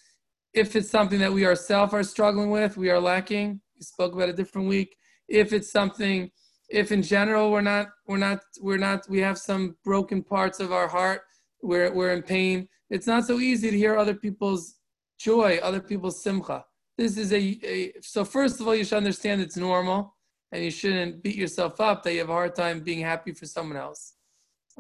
if 0.54 0.74
it's 0.74 0.88
something 0.88 1.18
that 1.18 1.32
we 1.32 1.44
ourselves 1.44 1.92
are 1.92 2.02
struggling 2.02 2.50
with, 2.50 2.76
we 2.76 2.88
are 2.90 3.00
lacking. 3.00 3.60
We 3.76 3.82
spoke 3.82 4.14
about 4.14 4.28
a 4.28 4.32
different 4.32 4.68
week. 4.68 4.96
If 5.28 5.52
it's 5.52 5.70
something, 5.70 6.30
if 6.70 6.92
in 6.92 7.02
general 7.02 7.50
we're 7.50 7.60
not, 7.60 7.88
we're 8.06 8.16
not, 8.16 8.40
we're 8.60 8.78
not, 8.78 9.08
we 9.08 9.20
have 9.20 9.38
some 9.38 9.76
broken 9.84 10.22
parts 10.22 10.60
of 10.60 10.72
our 10.72 10.88
heart, 10.88 11.22
we're, 11.62 11.92
we're 11.92 12.12
in 12.12 12.22
pain. 12.22 12.68
It's 12.90 13.06
not 13.06 13.24
so 13.24 13.40
easy 13.40 13.70
to 13.70 13.76
hear 13.76 13.96
other 13.96 14.14
people's 14.14 14.76
joy, 15.18 15.58
other 15.62 15.80
people's 15.80 16.22
simcha. 16.22 16.64
This 16.96 17.18
is 17.18 17.32
a, 17.32 17.58
a 17.64 17.92
so 18.00 18.24
first 18.24 18.60
of 18.60 18.66
all, 18.66 18.74
you 18.74 18.84
should 18.84 18.96
understand 18.96 19.40
it's 19.40 19.56
normal 19.56 20.16
and 20.52 20.62
you 20.62 20.70
shouldn't 20.70 21.22
beat 21.22 21.36
yourself 21.36 21.80
up 21.80 22.02
that 22.02 22.12
you 22.12 22.20
have 22.20 22.30
a 22.30 22.32
hard 22.32 22.54
time 22.54 22.80
being 22.80 23.00
happy 23.00 23.32
for 23.32 23.46
someone 23.46 23.76
else. 23.76 24.14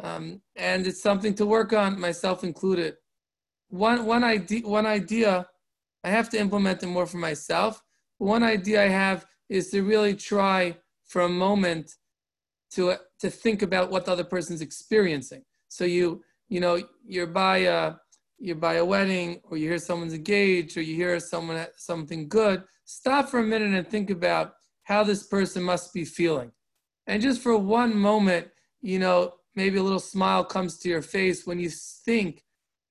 Um, 0.02 0.40
and 0.54 0.86
it's 0.86 1.02
something 1.02 1.34
to 1.34 1.46
work 1.46 1.72
on, 1.72 1.98
myself 1.98 2.44
included. 2.44 2.94
One, 3.68 4.04
one, 4.06 4.22
idea, 4.24 4.66
one 4.66 4.86
idea, 4.86 5.46
I 6.04 6.10
have 6.10 6.28
to 6.30 6.38
implement 6.38 6.82
it 6.82 6.86
more 6.86 7.06
for 7.06 7.16
myself. 7.16 7.82
One 8.18 8.42
idea 8.42 8.84
I 8.84 8.88
have 8.88 9.26
is 9.48 9.70
to 9.70 9.82
really 9.82 10.14
try 10.14 10.76
for 11.06 11.22
a 11.22 11.28
moment 11.28 11.94
to, 12.72 12.96
to 13.20 13.30
think 13.30 13.62
about 13.62 13.90
what 13.90 14.04
the 14.04 14.12
other 14.12 14.24
person's 14.24 14.60
experiencing. 14.60 15.42
So 15.68 15.84
you, 15.84 16.22
you 16.48 16.60
know, 16.60 16.80
you're 17.06 17.26
by 17.26 17.58
a, 17.58 17.94
you're 18.38 18.56
by 18.56 18.74
a 18.74 18.84
wedding 18.84 19.40
or 19.44 19.56
you 19.56 19.68
hear 19.68 19.78
someone's 19.78 20.14
engaged 20.14 20.76
or 20.76 20.82
you 20.82 20.94
hear 20.94 21.18
someone 21.20 21.66
something 21.76 22.28
good, 22.28 22.62
stop 22.84 23.28
for 23.28 23.40
a 23.40 23.44
minute 23.44 23.72
and 23.72 23.88
think 23.88 24.10
about 24.10 24.52
how 24.84 25.02
this 25.02 25.24
person 25.24 25.62
must 25.62 25.92
be 25.92 26.04
feeling. 26.04 26.52
And 27.06 27.22
just 27.22 27.40
for 27.40 27.56
one 27.56 27.96
moment, 27.96 28.48
you 28.80 28.98
know, 28.98 29.34
maybe 29.54 29.78
a 29.78 29.82
little 29.82 29.98
smile 29.98 30.44
comes 30.44 30.78
to 30.78 30.88
your 30.88 31.02
face 31.02 31.46
when 31.46 31.58
you 31.58 31.70
think 31.70 32.44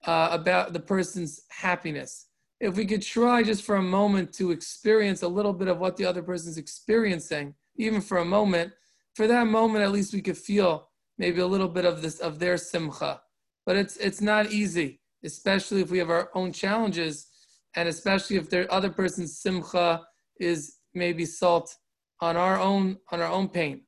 uh, 0.06 0.30
about 0.32 0.74
the 0.74 0.80
person's 0.80 1.42
happiness. 1.50 2.28
If 2.60 2.76
we 2.76 2.86
could 2.86 3.02
try 3.02 3.44
just 3.44 3.64
for 3.64 3.76
a 3.76 3.84
moment 3.84 4.34
to 4.36 4.52
experience 4.52 5.22
a 5.22 5.28
little 5.28 5.54
bit 5.54 5.68
of 5.68 5.80
what 5.80 5.98
the 5.98 6.06
other 6.06 6.22
person's 6.22 6.58
experiencing, 6.58 7.54
even 7.78 8.02
for 8.02 8.20
a 8.20 8.26
moment, 8.26 8.72
for 9.14 9.28
that 9.28 9.48
moment 9.48 9.84
at 9.84 9.92
least 9.92 10.14
we 10.14 10.22
could 10.22 10.38
feel 10.38 10.90
maybe 11.18 11.42
a 11.42 11.48
little 11.48 11.68
bit 11.68 11.86
of 11.86 12.02
this 12.02 12.20
of 12.20 12.40
their 12.40 12.58
simcha. 12.58 13.22
But 13.66 13.76
it's 13.78 13.98
it's 13.98 14.22
not 14.22 14.52
easy, 14.52 15.00
especially 15.24 15.82
if 15.82 15.90
we 15.92 16.00
have 16.00 16.10
our 16.10 16.30
own 16.36 16.52
challenges, 16.52 17.28
and 17.76 17.90
especially 17.90 18.38
if 18.38 18.50
the 18.50 18.72
other 18.72 18.90
person's 18.90 19.40
simcha 19.40 20.02
is 20.40 20.78
maybe 20.94 21.26
salt 21.26 21.76
on 22.22 22.38
our 22.38 22.60
own 22.60 22.98
on 23.12 23.22
our 23.22 23.32
own 23.32 23.50
pain, 23.50 23.82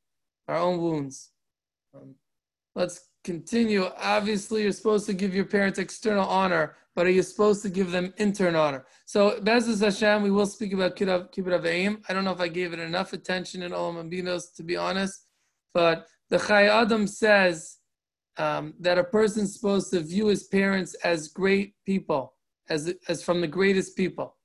our 0.47 0.57
own 0.57 0.79
wounds. 0.79 1.31
Um, 1.95 2.15
Let's 2.77 3.09
continue. 3.23 3.89
Obviously, 3.97 4.61
you're 4.61 4.71
supposed 4.71 5.07
to 5.07 5.13
give 5.13 5.33
your 5.33 5.45
parents 5.45 5.79
external 5.79 6.27
honor, 6.27 6.75
but 6.95 7.07
are 7.07 7.09
you 7.09 7.23
supposed 7.23 7.63
to 7.63 7.69
give 7.69 7.89
them 7.89 8.13
internal 8.17 8.61
honor? 8.61 8.85
So, 9.07 9.39
Bezos 9.39 9.81
Hashem, 9.83 10.21
we 10.21 10.29
will 10.29 10.45
speak 10.45 10.73
about 10.73 10.95
Kibbud 10.95 11.33
Avim. 11.33 12.03
I 12.07 12.13
don't 12.13 12.23
know 12.23 12.33
if 12.33 12.39
I 12.39 12.49
gave 12.49 12.73
it 12.73 12.79
enough 12.79 13.13
attention 13.13 13.63
in 13.63 13.71
Olam 13.71 14.07
Abinos, 14.07 14.53
to 14.57 14.63
be 14.63 14.77
honest, 14.77 15.25
but 15.73 16.05
the 16.29 16.37
Chayei 16.37 16.69
Adam 16.69 17.07
says 17.07 17.77
um, 18.37 18.73
that 18.79 18.97
a 18.97 19.03
person's 19.03 19.53
supposed 19.53 19.91
to 19.91 19.99
view 20.01 20.27
his 20.27 20.43
parents 20.43 20.93
as 21.03 21.27
great 21.27 21.73
people, 21.85 22.33
as, 22.69 22.93
as 23.07 23.23
from 23.23 23.41
the 23.41 23.47
greatest 23.47 23.95
people. 23.97 24.35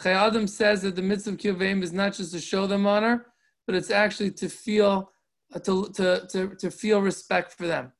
Chayei 0.00 0.14
Adam 0.14 0.46
says 0.46 0.82
that 0.82 0.96
the 0.96 1.02
mitzvah 1.02 1.30
of 1.30 1.36
Kibbud 1.36 1.82
is 1.82 1.92
not 1.92 2.14
just 2.14 2.32
to 2.32 2.40
show 2.40 2.66
them 2.66 2.86
honor, 2.86 3.26
but 3.66 3.76
it's 3.76 3.90
actually 3.90 4.32
to 4.32 4.48
feel 4.48 5.12
uh, 5.54 5.58
to, 5.60 5.88
to, 5.90 6.26
to, 6.30 6.54
to 6.56 6.70
feel 6.70 7.00
respect 7.00 7.52
for 7.52 7.66
them. 7.66 7.92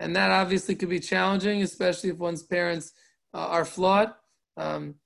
And 0.00 0.14
that 0.16 0.30
obviously 0.30 0.74
could 0.74 0.88
be 0.88 1.00
challenging, 1.00 1.62
especially 1.62 2.10
if 2.10 2.18
one's 2.18 2.42
parents 2.42 2.92
uh, 3.34 3.38
are 3.38 3.64
flawed. 3.64 4.12
Um, 4.56 4.96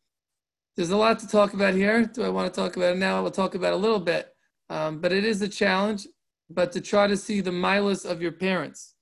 there's 0.77 0.91
a 0.91 0.97
lot 0.97 1.19
to 1.21 1.29
talk 1.29 1.53
about 1.53 1.75
here. 1.75 2.07
Do 2.07 2.23
I 2.23 2.29
want 2.31 2.53
to 2.53 2.61
talk 2.61 2.77
about 2.77 2.95
it 2.95 2.99
now? 2.99 3.21
We'll 3.23 3.31
talk 3.31 3.55
about 3.55 3.75
a 3.75 3.77
little 3.77 4.01
bit. 4.01 4.35
Um, 4.71 5.01
but 5.01 5.13
it 5.13 5.25
is 5.25 5.43
a 5.43 5.49
challenge, 5.49 6.07
but 6.49 6.73
to 6.73 6.81
try 6.81 7.07
to 7.07 7.17
see 7.17 7.41
the 7.41 7.51
milus 7.51 8.11
of 8.11 8.23
your 8.23 8.33
parents. 8.33 8.95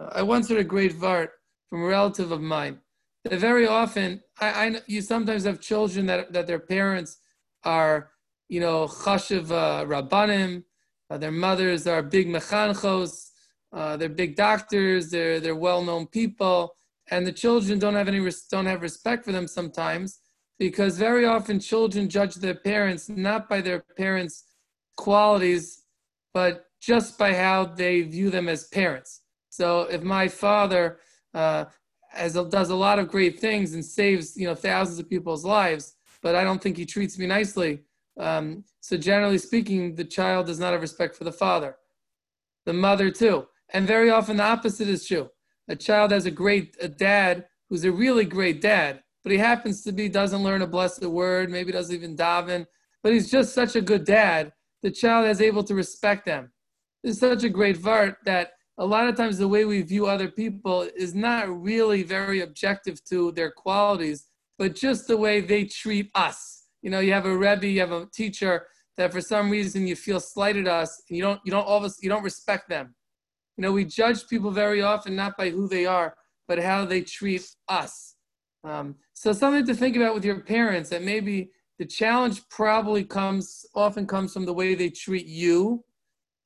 I 0.00 0.22
once 0.22 0.48
heard 0.48 0.58
a 0.58 0.64
great 0.64 0.92
vart 0.92 1.28
from 1.70 1.82
a 1.82 1.86
relative 1.86 2.32
of 2.32 2.40
mine 2.40 2.78
that 3.24 3.38
very 3.38 3.66
often, 3.66 4.22
I, 4.40 4.66
I, 4.66 4.80
you 4.86 5.00
sometimes 5.00 5.44
have 5.44 5.60
children 5.60 6.06
that, 6.06 6.32
that 6.32 6.46
their 6.46 6.58
parents 6.58 7.18
are, 7.64 8.10
you 8.48 8.60
know, 8.60 8.86
chashiv 8.86 9.50
uh, 9.50 9.84
rabbanim, 9.86 10.64
uh, 11.10 11.18
their 11.18 11.30
mothers 11.30 11.86
are 11.86 12.02
big 12.02 12.28
mechanchos. 12.28 13.30
Uh, 13.72 13.96
they're 13.96 14.08
big 14.08 14.36
doctors. 14.36 15.10
They're 15.10 15.40
they're 15.40 15.56
well-known 15.56 16.06
people, 16.06 16.74
and 17.10 17.26
the 17.26 17.32
children 17.32 17.78
don't 17.78 17.94
have 17.94 18.08
any 18.08 18.20
don't 18.50 18.66
have 18.66 18.82
respect 18.82 19.24
for 19.24 19.32
them 19.32 19.46
sometimes 19.46 20.20
because 20.58 20.96
very 20.96 21.26
often 21.26 21.58
children 21.58 22.08
judge 22.08 22.36
their 22.36 22.54
parents 22.54 23.08
not 23.08 23.48
by 23.48 23.60
their 23.60 23.80
parents' 23.96 24.44
qualities, 24.96 25.82
but 26.32 26.66
just 26.80 27.18
by 27.18 27.34
how 27.34 27.64
they 27.64 28.02
view 28.02 28.30
them 28.30 28.48
as 28.48 28.68
parents. 28.68 29.22
So 29.54 29.82
if 29.82 30.02
my 30.02 30.26
father 30.26 30.98
uh, 31.32 31.66
as 32.12 32.34
a, 32.34 32.44
does 32.44 32.70
a 32.70 32.74
lot 32.74 32.98
of 32.98 33.06
great 33.06 33.38
things 33.38 33.74
and 33.74 33.84
saves 33.84 34.36
you 34.36 34.48
know 34.48 34.54
thousands 34.56 34.98
of 34.98 35.08
people's 35.08 35.44
lives, 35.44 35.94
but 36.22 36.34
I 36.34 36.42
don't 36.42 36.60
think 36.60 36.76
he 36.76 36.84
treats 36.84 37.16
me 37.18 37.26
nicely, 37.26 37.84
um, 38.18 38.64
so 38.80 38.96
generally 38.96 39.38
speaking, 39.38 39.94
the 39.94 40.04
child 40.04 40.46
does 40.46 40.58
not 40.58 40.72
have 40.72 40.80
respect 40.80 41.14
for 41.14 41.22
the 41.22 41.32
father. 41.32 41.76
The 42.66 42.72
mother 42.72 43.12
too. 43.12 43.46
And 43.72 43.86
very 43.86 44.10
often 44.10 44.38
the 44.38 44.42
opposite 44.42 44.88
is 44.88 45.06
true. 45.06 45.30
A 45.68 45.76
child 45.76 46.10
has 46.10 46.26
a 46.26 46.32
great 46.32 46.76
a 46.80 46.88
dad 46.88 47.46
who's 47.70 47.84
a 47.84 47.92
really 47.92 48.24
great 48.24 48.60
dad, 48.60 49.04
but 49.22 49.30
he 49.30 49.38
happens 49.38 49.84
to 49.84 49.92
be, 49.92 50.08
doesn't 50.08 50.42
learn 50.42 50.62
a 50.62 50.66
blessed 50.66 51.04
word, 51.04 51.48
maybe 51.48 51.70
doesn't 51.70 51.94
even 51.94 52.16
daven, 52.16 52.66
but 53.04 53.12
he's 53.12 53.30
just 53.30 53.54
such 53.54 53.76
a 53.76 53.80
good 53.80 54.04
dad. 54.04 54.52
The 54.82 54.90
child 54.90 55.28
is 55.28 55.40
able 55.40 55.62
to 55.62 55.76
respect 55.76 56.26
them. 56.26 56.50
It's 57.04 57.20
such 57.20 57.44
a 57.44 57.48
great 57.48 57.78
vart 57.78 58.16
that 58.24 58.54
a 58.78 58.84
lot 58.84 59.08
of 59.08 59.16
times 59.16 59.38
the 59.38 59.48
way 59.48 59.64
we 59.64 59.82
view 59.82 60.06
other 60.06 60.28
people 60.28 60.88
is 60.96 61.14
not 61.14 61.48
really 61.62 62.02
very 62.02 62.40
objective 62.40 63.02
to 63.04 63.32
their 63.32 63.50
qualities, 63.50 64.26
but 64.58 64.74
just 64.74 65.06
the 65.06 65.16
way 65.16 65.40
they 65.40 65.64
treat 65.64 66.10
us 66.14 66.64
you 66.84 66.90
know, 66.90 67.00
you 67.00 67.14
have 67.14 67.24
a 67.24 67.34
rebbe, 67.34 67.66
you 67.66 67.80
have 67.80 67.92
a 67.92 68.06
teacher 68.12 68.66
that 68.98 69.10
for 69.10 69.22
some 69.22 69.48
reason 69.48 69.86
you 69.86 69.96
feel 69.96 70.20
slighted 70.20 70.68
us, 70.68 71.02
and 71.08 71.16
you 71.16 71.22
don't, 71.22 71.40
you 71.42 71.50
don't 71.50 71.66
always, 71.66 71.96
you 72.02 72.10
don't 72.10 72.22
respect 72.22 72.68
them. 72.68 72.94
You 73.56 73.62
know, 73.62 73.72
we 73.72 73.86
judge 73.86 74.28
people 74.28 74.50
very 74.50 74.82
often 74.82 75.16
not 75.16 75.38
by 75.38 75.48
who 75.48 75.66
they 75.66 75.86
are, 75.86 76.14
but 76.46 76.62
how 76.62 76.84
they 76.84 77.00
treat 77.00 77.42
us. 77.68 78.16
Um, 78.64 78.96
so 79.14 79.32
something 79.32 79.64
to 79.64 79.74
think 79.74 79.96
about 79.96 80.14
with 80.14 80.26
your 80.26 80.40
parents 80.40 80.90
that 80.90 81.02
maybe 81.02 81.52
the 81.78 81.86
challenge 81.86 82.46
probably 82.50 83.02
comes 83.02 83.64
often 83.74 84.06
comes 84.06 84.34
from 84.34 84.44
the 84.44 84.52
way 84.52 84.74
they 84.74 84.90
treat 84.90 85.26
you, 85.26 85.82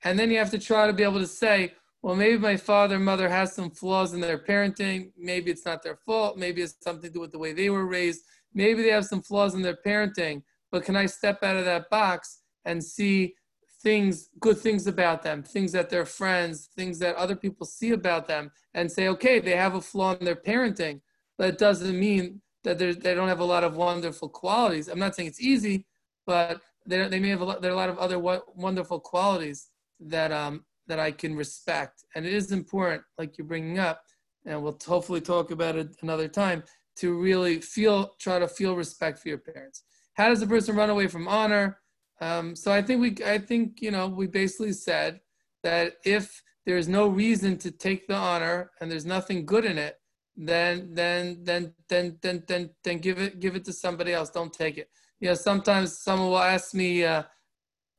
and 0.05 0.17
then 0.17 0.31
you 0.31 0.39
have 0.39 0.53
to 0.53 0.59
try 0.59 0.87
to 0.87 0.93
be 0.93 1.03
able 1.03 1.19
to 1.19 1.27
say, 1.27 1.75
well, 2.03 2.15
maybe 2.15 2.39
my 2.39 2.57
father 2.57 2.97
and 2.97 3.05
mother 3.05 3.29
has 3.29 3.55
some 3.55 3.71
flaws 3.71 4.13
in 4.13 4.21
their 4.21 4.39
parenting. 4.39 5.11
Maybe 5.17 5.51
it's 5.51 5.65
not 5.65 5.83
their 5.83 5.97
fault. 5.97 6.39
Maybe 6.39 6.63
it's 6.63 6.77
something 6.81 7.11
to 7.11 7.15
do 7.15 7.21
with 7.21 7.33
the 7.33 7.39
way 7.39 7.53
they 7.53 7.71
were 7.71 7.87
raised. 7.87 8.23
Maybe 8.55 8.83
they 8.83 8.91
have 8.91 9.05
some 9.05 9.23
flaws 9.23 9.55
in 9.55 9.63
their 9.63 9.79
parenting, 9.85 10.43
but 10.71 10.85
can 10.85 10.97
I 10.97 11.07
step 11.07 11.43
out 11.43 11.57
of 11.57 11.65
that 11.65 11.91
box 11.91 12.41
and 12.65 12.83
see 12.83 13.35
things, 13.83 14.31
good 14.41 14.59
things 14.59 14.87
about 14.87 15.23
them, 15.23 15.43
things 15.43 15.73
that 15.73 15.91
their 15.91 16.05
friends, 16.05 16.69
things 16.75 16.99
that 17.01 17.17
other 17.17 17.37
people 17.37 17.67
see 17.67 17.91
about 17.91 18.27
them, 18.27 18.51
and 18.75 18.91
say, 18.91 19.09
okay, 19.09 19.39
they 19.39 19.57
have 19.57 19.75
a 19.75 19.81
flaw 19.81 20.17
in 20.17 20.25
their 20.25 20.37
parenting, 20.37 21.01
but 21.37 21.49
it 21.49 21.59
doesn't 21.59 21.99
mean 21.99 22.41
that 22.65 22.79
they 22.79 23.15
don't 23.15 23.29
have 23.29 23.41
a 23.41 23.45
lot 23.45 23.65
of 23.65 23.77
wonderful 23.77 24.29
qualities. 24.29 24.89
I'm 24.89 24.99
not 24.99 25.15
saying 25.15 25.29
it's 25.29 25.41
easy, 25.41 25.87
but 26.27 26.61
they 26.87 27.21
may 27.21 27.29
have 27.29 27.41
a 27.41 27.45
lot, 27.45 27.63
there 27.63 27.71
are 27.71 27.75
a 27.75 27.77
lot 27.77 27.89
of 27.89 27.99
other 27.99 28.19
wonderful 28.55 29.01
qualities 29.01 29.69
that 30.01 30.33
um, 30.33 30.65
that 30.89 30.99
I 30.99 31.11
can 31.13 31.37
respect, 31.37 32.05
and 32.15 32.27
it 32.27 32.33
is 32.33 32.53
important, 32.53 33.03
like 33.19 33.39
you're 33.39 33.47
bringing 33.47 33.79
up, 33.79 34.03
and 34.45 34.63
we'll 34.63 34.79
hopefully 34.85 35.21
talk 35.21 35.51
about 35.51 35.77
it 35.77 35.89
another 36.03 36.29
time, 36.29 36.63
to 36.97 37.15
really 37.15 37.61
feel, 37.61 38.15
try 38.19 38.39
to 38.39 38.49
feel 38.49 38.75
respect 38.75 39.19
for 39.19 39.29
your 39.29 39.39
parents. 39.39 39.85
How 40.15 40.29
does 40.29 40.43
a 40.43 40.47
person 40.47 40.75
run 40.75 40.91
away 40.91 41.07
from 41.07 41.29
honor? 41.29 41.79
Um, 42.21 42.57
so 42.57 42.73
I 42.73 42.83
think 42.83 43.01
we, 43.01 43.25
I 43.25 43.39
think 43.39 43.81
you 43.81 43.91
know, 43.91 44.09
we 44.09 44.27
basically 44.27 44.73
said 44.73 45.21
that 45.63 45.95
if 46.05 46.43
there's 46.67 46.89
no 46.89 47.07
reason 47.07 47.57
to 47.59 47.71
take 47.71 48.09
the 48.09 48.15
honor 48.15 48.71
and 48.81 48.91
there's 48.91 49.07
nothing 49.07 49.47
good 49.47 49.65
in 49.65 49.79
it, 49.79 49.97
then 50.37 50.91
then 50.93 51.39
then 51.43 51.75
then 51.89 52.19
then 52.23 52.45
then 52.47 52.71
then 52.85 52.99
give 52.99 53.19
it 53.19 53.41
give 53.41 53.57
it 53.57 53.65
to 53.65 53.73
somebody 53.73 54.13
else. 54.13 54.31
Don't 54.31 54.53
take 54.53 54.79
it. 54.79 54.89
You 55.21 55.29
know, 55.29 55.35
sometimes 55.35 55.99
someone 55.99 56.29
will 56.29 56.39
ask 56.39 56.75
me, 56.75 57.05
uh, 57.05 57.25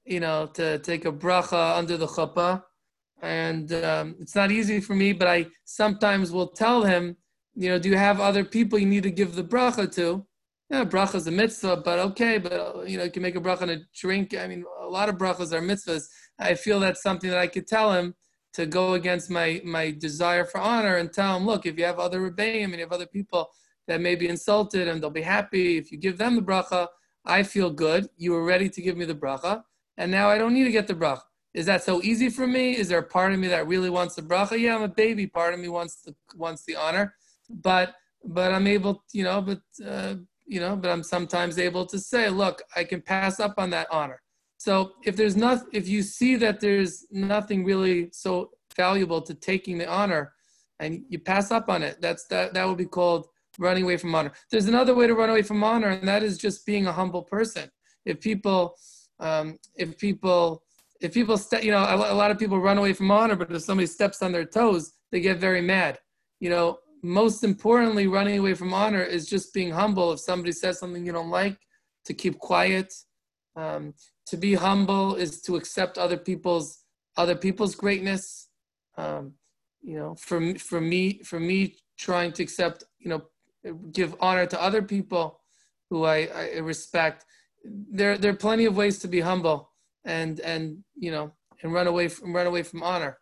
you 0.06 0.20
know, 0.20 0.48
to 0.54 0.80
take 0.80 1.06
a 1.06 1.12
bracha 1.12 1.78
under 1.78 1.98
the 1.98 2.08
chuppah, 2.08 2.64
and 3.22 3.72
um, 3.74 4.16
it's 4.20 4.36
not 4.36 4.52
easy 4.52 4.80
for 4.80 4.96
me. 4.96 5.14
But 5.14 5.28
I 5.28 5.48
sometimes 5.66 6.32
will 6.32 6.48
tell 6.48 6.84
him, 6.84 7.18
you 7.56 7.70
know, 7.70 7.80
do 7.80 7.90
you 7.90 7.98
have 7.98 8.20
other 8.20 8.44
people 8.44 8.80
you 8.80 8.86
need 8.86 9.04
to 9.04 9.12
give 9.12 9.36
the 9.36 9.44
bracha 9.44 9.94
to? 9.96 10.26
Yeah, 10.70 10.86
bracha 10.86 11.16
is 11.16 11.26
a 11.26 11.32
mitzvah, 11.32 11.78
but 11.78 11.98
okay, 11.98 12.38
but 12.38 12.88
you 12.88 12.98
know, 12.98 13.04
you 13.04 13.12
can 13.12 13.24
make 13.24 13.36
a 13.36 13.42
bracha 13.42 13.64
on 13.64 13.72
a 13.72 13.80
drink. 13.96 14.36
I 14.38 14.48
mean, 14.48 14.64
a 14.80 14.88
lot 14.88 15.10
of 15.10 15.16
brachas 15.16 15.52
are 15.52 15.62
mitzvahs. 15.62 16.04
I 16.38 16.54
feel 16.54 16.80
that's 16.80 17.02
something 17.02 17.30
that 17.30 17.40
I 17.40 17.48
could 17.48 17.68
tell 17.68 17.92
him 17.92 18.14
to 18.54 18.66
go 18.66 18.94
against 18.94 19.30
my 19.30 19.62
my 19.66 19.92
desire 19.92 20.46
for 20.46 20.60
honor 20.60 20.98
and 20.98 21.12
tell 21.12 21.36
him, 21.38 21.46
look, 21.46 21.66
if 21.66 21.78
you 21.78 21.86
have 21.86 22.00
other 22.00 22.20
rebbeim 22.22 22.66
and 22.66 22.76
you 22.76 22.82
have 22.82 22.92
other 22.92 23.08
people 23.08 23.50
that 23.88 24.00
may 24.00 24.16
be 24.16 24.28
insulted 24.28 24.88
and 24.88 25.02
they'll 25.02 25.10
be 25.10 25.24
happy 25.24 25.78
if 25.78 25.92
you 25.92 25.98
give 25.98 26.20
them 26.20 26.36
the 26.36 26.42
bracha, 26.42 26.88
I 27.26 27.44
feel 27.44 27.72
good. 27.72 28.08
You 28.18 28.34
were 28.34 28.44
ready 28.44 28.70
to 28.70 28.82
give 28.82 28.96
me 28.96 29.06
the 29.06 29.16
bracha, 29.16 29.64
and 29.98 30.12
now 30.12 30.30
I 30.30 30.38
don't 30.38 30.54
need 30.54 30.66
to 30.66 30.72
get 30.72 30.88
the 30.88 30.94
bracha. 30.94 31.29
Is 31.54 31.66
that 31.66 31.84
so 31.84 32.02
easy 32.04 32.30
for 32.30 32.46
me? 32.46 32.78
Is 32.78 32.90
there 32.90 33.00
a 33.00 33.04
part 33.04 33.34
of 33.34 33.40
me 33.40 33.48
that 33.48 33.68
really 33.68 33.90
wants 33.90 34.16
the 34.16 34.22
bracha? 34.22 34.60
Yeah, 34.60 34.76
I'm 34.76 34.84
a 34.84 34.88
baby. 34.88 35.26
Part 35.26 35.54
of 35.54 35.60
me 35.60 35.68
wants 35.68 36.02
the 36.02 36.16
wants 36.36 36.64
the 36.66 36.76
honor, 36.76 37.16
but 37.50 37.96
but 38.24 38.54
I'm 38.54 38.68
able, 38.68 39.04
you 39.14 39.24
know, 39.24 39.42
but 39.42 39.62
uh, 39.86 40.16
you 40.46 40.60
know, 40.60 40.76
but 40.76 40.90
I'm 40.90 41.04
sometimes 41.04 41.58
able 41.58 41.86
to 41.88 42.00
say, 42.00 42.30
look, 42.30 42.62
I 42.76 42.84
can 42.84 43.02
pass 43.02 43.40
up 43.40 43.56
on 43.58 43.70
that 43.72 43.88
honor. 43.92 44.22
So 44.58 44.94
if 45.06 45.16
there's 45.16 45.38
not, 45.38 45.64
if 45.72 45.88
you 45.88 46.02
see 46.02 46.36
that 46.36 46.60
there's 46.60 47.06
nothing 47.12 47.64
really 47.64 48.10
so 48.12 48.52
valuable 48.76 49.22
to 49.22 49.34
taking 49.34 49.78
the 49.78 49.88
honor, 49.88 50.34
and 50.80 51.04
you 51.10 51.20
pass 51.20 51.52
up 51.52 51.70
on 51.70 51.82
it, 51.82 52.00
that's 52.02 52.26
that 52.28 52.54
that 52.54 52.68
would 52.68 52.78
be 52.78 52.86
called 52.86 53.28
running 53.58 53.84
away 53.84 53.98
from 53.98 54.14
honor. 54.14 54.32
There's 54.52 54.68
another 54.68 54.96
way 54.96 55.08
to 55.08 55.14
run 55.14 55.30
away 55.30 55.42
from 55.42 55.64
honor, 55.64 55.90
and 55.90 56.08
that 56.08 56.24
is 56.24 56.38
just 56.38 56.66
being 56.66 56.88
a 56.88 56.92
humble 56.92 57.24
person. 57.24 57.70
If 58.06 58.20
people, 58.20 58.76
um, 59.20 59.58
if 59.76 59.98
people, 59.98 60.64
if 61.02 61.14
people, 61.14 61.38
st- 61.38 61.64
you 61.64 61.72
know, 61.72 61.84
a, 61.84 62.14
a 62.14 62.16
lot 62.16 62.32
of 62.32 62.38
people 62.38 62.60
run 62.60 62.78
away 62.78 62.94
from 62.94 63.10
honor, 63.12 63.36
but 63.36 63.52
if 63.52 63.62
somebody 63.64 63.88
steps 63.88 64.22
on 64.22 64.32
their 64.32 64.46
toes, 64.46 64.94
they 65.12 65.20
get 65.20 65.38
very 65.38 65.62
mad. 65.62 66.00
You 66.40 66.50
know, 66.50 66.80
most 67.02 67.44
importantly, 67.44 68.08
running 68.08 68.38
away 68.40 68.54
from 68.54 68.74
honor 68.74 69.04
is 69.04 69.28
just 69.28 69.54
being 69.54 69.72
humble. 69.72 70.12
If 70.12 70.20
somebody 70.20 70.52
says 70.52 70.80
something 70.80 71.06
you 71.06 71.14
don't 71.14 71.30
like, 71.30 71.58
to 72.06 72.14
keep 72.14 72.40
quiet. 72.40 72.94
Um, 73.56 73.94
to 74.28 74.38
be 74.38 74.54
humble 74.54 75.16
is 75.16 75.42
to 75.42 75.56
accept 75.56 75.98
other 75.98 76.18
people's 76.18 76.84
other 77.18 77.36
people's 77.36 77.76
greatness. 77.76 78.50
Um, 78.98 79.34
you 79.82 79.98
know, 79.98 80.16
for 80.16 80.56
for 80.56 80.82
me, 80.82 81.22
for 81.24 81.40
me, 81.40 81.76
trying 81.98 82.32
to 82.34 82.44
accept, 82.44 82.84
you 83.00 83.10
know, 83.10 83.22
give 83.92 84.16
honor 84.20 84.46
to 84.46 84.62
other 84.62 84.82
people 84.82 85.42
who 85.90 86.06
I, 86.06 86.30
I 86.36 86.58
respect. 86.60 87.26
There, 87.64 88.18
there 88.18 88.32
are 88.32 88.36
plenty 88.48 88.66
of 88.66 88.78
ways 88.78 89.00
to 89.00 89.08
be 89.08 89.20
humble 89.20 89.69
and 90.06 90.40
and 90.40 90.84
you 90.96 91.12
know 91.12 91.34
and 91.62 91.74
run 91.74 91.88
away 91.88 92.08
from 92.08 92.36
run 92.36 92.48
away 92.48 92.64
from 92.64 92.84
honor, 92.84 93.18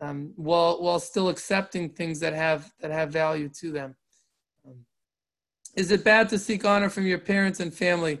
um, 0.00 0.32
while 0.36 0.82
while 0.82 1.00
still 1.00 1.28
accepting 1.28 1.90
things 1.90 2.20
that 2.20 2.34
have 2.34 2.70
that 2.80 2.90
have 2.90 3.10
value 3.10 3.48
to 3.60 3.72
them. 3.72 3.96
Um, 4.66 4.84
is 5.76 5.90
it 5.90 6.04
bad 6.04 6.28
to 6.30 6.38
seek 6.38 6.64
honor 6.64 6.88
from 6.88 7.06
your 7.06 7.18
parents 7.18 7.60
and 7.60 7.72
family? 7.72 8.20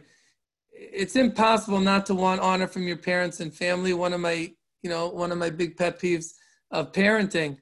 It's 0.72 1.16
impossible 1.16 1.80
not 1.80 2.06
to 2.06 2.14
want 2.14 2.40
honor 2.40 2.66
from 2.66 2.86
your 2.86 2.98
parents 2.98 3.40
and 3.40 3.54
family. 3.54 3.94
One 3.94 4.12
of 4.12 4.20
my 4.20 4.52
you 4.82 4.90
know 4.90 5.08
one 5.08 5.32
of 5.32 5.38
my 5.38 5.50
big 5.50 5.76
pet 5.76 6.00
peeves 6.00 6.34
of 6.70 6.92
parenting 6.92 7.58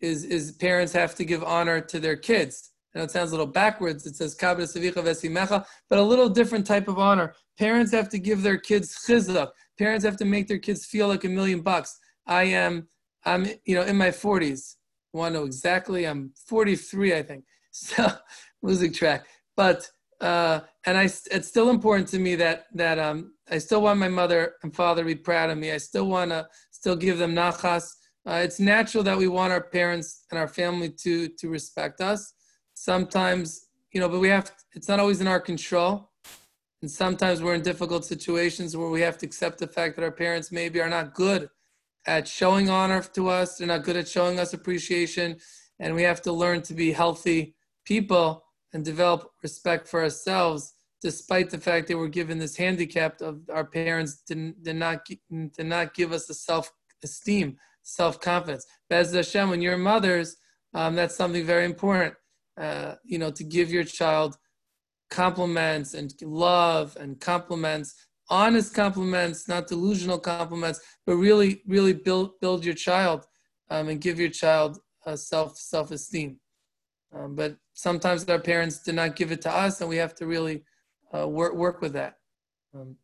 is 0.00 0.24
is 0.24 0.52
parents 0.52 0.92
have 0.92 1.14
to 1.16 1.24
give 1.24 1.42
honor 1.42 1.80
to 1.80 1.98
their 1.98 2.16
kids 2.16 2.70
I 2.94 2.98
know 2.98 3.04
it 3.04 3.10
sounds 3.10 3.30
a 3.30 3.34
little 3.34 3.46
backwards. 3.46 4.06
It 4.06 4.16
says 4.16 4.34
but 4.34 5.98
a 5.98 6.02
little 6.02 6.28
different 6.28 6.66
type 6.66 6.88
of 6.88 6.98
honor. 6.98 7.34
Parents 7.58 7.92
have 7.92 8.08
to 8.10 8.18
give 8.18 8.42
their 8.42 8.58
kids 8.58 9.04
chizuk. 9.06 9.50
Parents 9.78 10.04
have 10.04 10.16
to 10.18 10.24
make 10.24 10.48
their 10.48 10.58
kids 10.58 10.86
feel 10.86 11.08
like 11.08 11.24
a 11.24 11.28
million 11.28 11.60
bucks. 11.60 11.98
I 12.26 12.44
am, 12.44 12.88
I'm, 13.24 13.46
you 13.64 13.74
know, 13.74 13.82
in 13.82 13.96
my 13.96 14.08
40s. 14.08 14.76
I 15.14 15.18
want 15.18 15.34
to 15.34 15.40
know 15.40 15.46
exactly? 15.46 16.06
I'm 16.06 16.32
43, 16.46 17.14
I 17.14 17.22
think. 17.22 17.44
So 17.70 18.10
losing 18.62 18.92
track, 18.92 19.26
but 19.54 19.88
uh, 20.20 20.60
and 20.86 20.98
I, 20.98 21.04
it's 21.04 21.46
still 21.46 21.70
important 21.70 22.08
to 22.08 22.18
me 22.18 22.34
that 22.34 22.64
that 22.74 22.98
um, 22.98 23.34
I 23.48 23.58
still 23.58 23.82
want 23.82 24.00
my 24.00 24.08
mother 24.08 24.54
and 24.64 24.74
father 24.74 25.02
to 25.02 25.06
be 25.06 25.14
proud 25.14 25.50
of 25.50 25.58
me. 25.58 25.70
I 25.70 25.76
still 25.76 26.08
want 26.08 26.32
to 26.32 26.48
still 26.72 26.96
give 26.96 27.18
them 27.18 27.36
nachas. 27.36 27.90
Uh, 28.26 28.40
it's 28.42 28.58
natural 28.58 29.04
that 29.04 29.16
we 29.16 29.28
want 29.28 29.52
our 29.52 29.62
parents 29.62 30.24
and 30.30 30.40
our 30.40 30.48
family 30.48 30.90
to 31.02 31.28
to 31.28 31.48
respect 31.50 32.00
us 32.00 32.32
sometimes 32.78 33.66
you 33.92 34.00
know 34.00 34.08
but 34.08 34.20
we 34.20 34.28
have 34.28 34.52
it's 34.72 34.88
not 34.88 35.00
always 35.00 35.20
in 35.20 35.26
our 35.26 35.40
control 35.40 36.10
and 36.82 36.90
sometimes 36.90 37.42
we're 37.42 37.54
in 37.54 37.62
difficult 37.62 38.04
situations 38.04 38.76
where 38.76 38.90
we 38.90 39.00
have 39.00 39.18
to 39.18 39.26
accept 39.26 39.58
the 39.58 39.66
fact 39.66 39.96
that 39.96 40.04
our 40.04 40.12
parents 40.12 40.52
maybe 40.52 40.80
are 40.80 40.88
not 40.88 41.14
good 41.14 41.48
at 42.06 42.28
showing 42.28 42.70
honor 42.70 43.02
to 43.02 43.28
us 43.28 43.58
they're 43.58 43.66
not 43.66 43.84
good 43.84 43.96
at 43.96 44.08
showing 44.08 44.38
us 44.38 44.52
appreciation 44.52 45.36
and 45.80 45.94
we 45.94 46.02
have 46.02 46.22
to 46.22 46.32
learn 46.32 46.62
to 46.62 46.74
be 46.74 46.92
healthy 46.92 47.54
people 47.84 48.44
and 48.72 48.84
develop 48.84 49.30
respect 49.42 49.88
for 49.88 50.02
ourselves 50.02 50.74
despite 51.00 51.48
the 51.50 51.58
fact 51.58 51.86
that 51.86 51.96
we're 51.96 52.08
given 52.08 52.38
this 52.38 52.56
handicap 52.56 53.20
of 53.20 53.40
our 53.52 53.64
parents 53.64 54.22
did, 54.26 54.62
did 54.62 54.76
not 54.76 55.06
did 55.06 55.66
not 55.66 55.94
give 55.94 56.12
us 56.12 56.26
the 56.26 56.34
self-esteem 56.34 57.56
self-confidence. 57.82 58.66
Bez 58.90 59.14
Hashem, 59.14 59.48
when 59.48 59.62
you're 59.62 59.78
mothers 59.78 60.36
um, 60.74 60.94
that's 60.94 61.16
something 61.16 61.44
very 61.44 61.64
important 61.64 62.14
uh, 62.58 62.96
you 63.04 63.18
know, 63.18 63.30
to 63.30 63.44
give 63.44 63.70
your 63.70 63.84
child 63.84 64.36
compliments 65.10 65.94
and 65.94 66.12
love 66.22 66.96
and 67.00 67.20
compliments, 67.20 67.94
honest 68.28 68.74
compliments, 68.74 69.48
not 69.48 69.66
delusional 69.66 70.18
compliments, 70.18 70.80
but 71.06 71.16
really, 71.16 71.62
really 71.66 71.92
build 71.92 72.38
build 72.40 72.64
your 72.64 72.74
child 72.74 73.26
um, 73.70 73.88
and 73.88 74.00
give 74.00 74.18
your 74.18 74.30
child 74.30 74.78
self 75.14 75.56
self 75.56 75.90
esteem. 75.90 76.38
Um, 77.14 77.34
but 77.34 77.56
sometimes 77.72 78.28
our 78.28 78.38
parents 78.38 78.82
did 78.82 78.94
not 78.94 79.16
give 79.16 79.32
it 79.32 79.40
to 79.42 79.50
us, 79.50 79.80
and 79.80 79.88
we 79.88 79.96
have 79.96 80.14
to 80.16 80.26
really 80.26 80.64
uh, 81.16 81.26
work 81.26 81.54
work 81.54 81.80
with 81.80 81.94
that. 81.94 82.16
Um, 82.74 82.96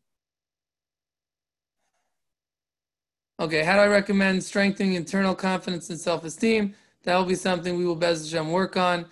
okay, 3.41 3.65
how 3.65 3.75
do 3.75 3.81
I 3.81 3.87
recommend 3.87 4.45
strengthening 4.45 4.95
internal 4.95 5.35
confidence 5.35 5.89
and 5.91 5.99
self 5.99 6.25
esteem? 6.25 6.75
That 7.05 7.17
will 7.17 7.25
be 7.27 7.35
something 7.35 7.77
we 7.79 7.87
will 7.87 7.97
Bez 7.97 8.31
Hashem 8.31 8.51
work 8.51 8.77
on 8.77 9.07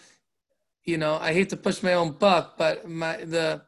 you 0.84 0.98
know, 0.98 1.18
I 1.20 1.32
hate 1.32 1.50
to 1.50 1.56
push 1.56 1.82
my 1.82 1.94
own 1.94 2.12
buck, 2.12 2.56
but 2.58 2.88
my 2.88 3.16
the 3.24 3.62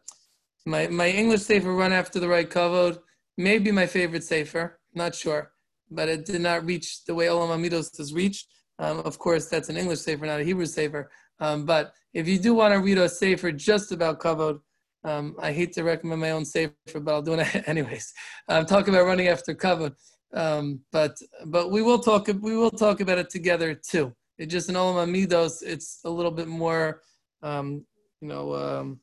my 0.67 0.89
my 0.89 1.09
English 1.09 1.43
sefer 1.43 1.73
run 1.73 1.93
after 1.93 2.19
the 2.19 2.29
right 2.29 2.49
kavod 2.49 2.99
may 3.37 3.59
be 3.59 3.71
my 3.71 3.87
favorite 3.87 4.25
sefer. 4.25 4.79
Not 4.95 5.15
sure, 5.15 5.53
but 5.91 6.09
it 6.09 6.25
did 6.25 6.41
not 6.41 6.65
reach 6.65 7.05
the 7.05 7.15
way 7.15 7.27
Olam 7.27 7.51
Amidos 7.51 7.97
has 7.99 8.13
reached. 8.13 8.49
Um, 8.79 9.01
of 9.01 9.19
course, 9.19 9.47
that's 9.47 9.69
an 9.69 9.77
English 9.77 10.01
sefer, 10.01 10.27
not 10.27 10.41
a 10.41 10.45
Hebrew 10.45 10.67
sefer. 10.67 11.11
Um, 11.41 11.65
but 11.65 11.93
if 12.13 12.27
you 12.27 12.39
do 12.39 12.55
want 12.55 12.73
to 12.75 12.81
read 12.81 12.99
a 12.99 13.09
sefer 13.09 13.53
just 13.53 13.93
about 13.93 14.21
kavod, 14.21 14.61
um, 15.05 15.37
I 15.39 15.53
hate 15.53 15.73
to 15.75 15.85
recommend 15.85 16.21
my 16.21 16.31
own 16.31 16.45
sefer, 16.45 16.75
but 17.01 17.13
I'll 17.13 17.23
do 17.23 17.35
it 17.35 17.69
anyways. 17.69 18.13
I'm 18.49 18.67
talking 18.67 18.95
about 18.95 19.07
running 19.07 19.29
after 19.29 19.55
kavod, 19.55 19.95
um, 20.33 20.81
but 20.91 21.17
but 21.47 21.71
we 21.71 21.83
will 21.83 21.99
talk 21.99 22.27
we 22.27 22.57
will 22.57 22.71
talk 22.71 23.01
about 23.01 23.19
it 23.19 23.31
together 23.31 23.75
too. 23.75 24.15
It 24.39 24.47
just 24.47 24.69
in 24.69 24.75
Olam 24.75 25.07
Amidos, 25.07 25.63
it's 25.63 26.01
a 26.05 26.11
little 26.11 26.31
bit 26.31 26.49
more, 26.49 27.03
um, 27.43 27.85
you 28.21 28.29
know, 28.29 28.55
um, 28.55 29.01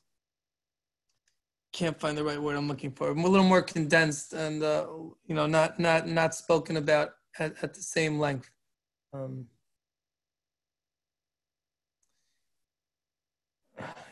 can't 1.74 2.00
find 2.00 2.17
the 2.17 2.24
right 2.24 2.41
word 2.41 2.58
I'm 2.58 2.67
looking 2.67 2.91
for. 2.91 3.10
A 3.10 3.13
little 3.13 3.46
more 3.46 3.62
condensed 3.62 4.34
and 4.34 4.62
uh, 4.62 4.88
you 5.26 5.36
know, 5.36 5.46
not 5.46 5.80
not 5.80 6.08
not 6.08 6.36
spoken 6.36 6.78
about 6.78 7.12
at, 7.39 7.54
at 7.62 7.74
the 7.74 7.82
same 7.82 8.20
length. 8.20 8.50
Um, 9.13 9.46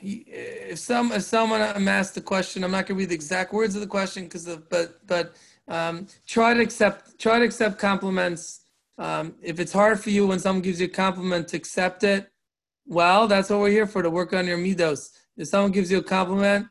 if 0.01 0.79
some 0.79 1.11
if 1.11 1.23
someone 1.23 1.61
asked 1.61 2.15
the 2.15 2.21
question, 2.21 2.63
I'm 2.63 2.71
not 2.71 2.87
going 2.87 2.97
to 2.97 3.01
read 3.01 3.09
the 3.09 3.15
exact 3.15 3.53
words 3.53 3.75
of 3.75 3.81
the 3.81 3.87
question 3.87 4.23
because 4.23 4.47
of, 4.47 4.69
but 4.69 5.05
but 5.05 5.33
um, 5.67 6.07
try 6.25 6.53
to 6.53 6.61
accept 6.61 7.19
try 7.19 7.39
to 7.39 7.45
accept 7.45 7.77
compliments 7.77 8.58
um, 8.99 9.35
if 9.41 9.59
it's 9.59 9.71
hard 9.71 9.99
for 9.99 10.09
you 10.09 10.27
when 10.27 10.39
someone 10.39 10.61
gives 10.61 10.79
you 10.81 10.87
a 10.87 10.89
compliment 10.89 11.47
to 11.49 11.57
accept 11.57 12.03
it, 12.03 12.29
Well, 12.85 13.27
that's 13.27 13.49
what 13.49 13.59
we're 13.59 13.69
here 13.69 13.87
for 13.87 14.01
to 14.01 14.09
work 14.09 14.33
on 14.33 14.47
your 14.47 14.57
midos. 14.57 15.11
If 15.37 15.47
someone 15.47 15.71
gives 15.71 15.91
you 15.91 15.99
a 15.99 16.03
compliment, 16.03 16.67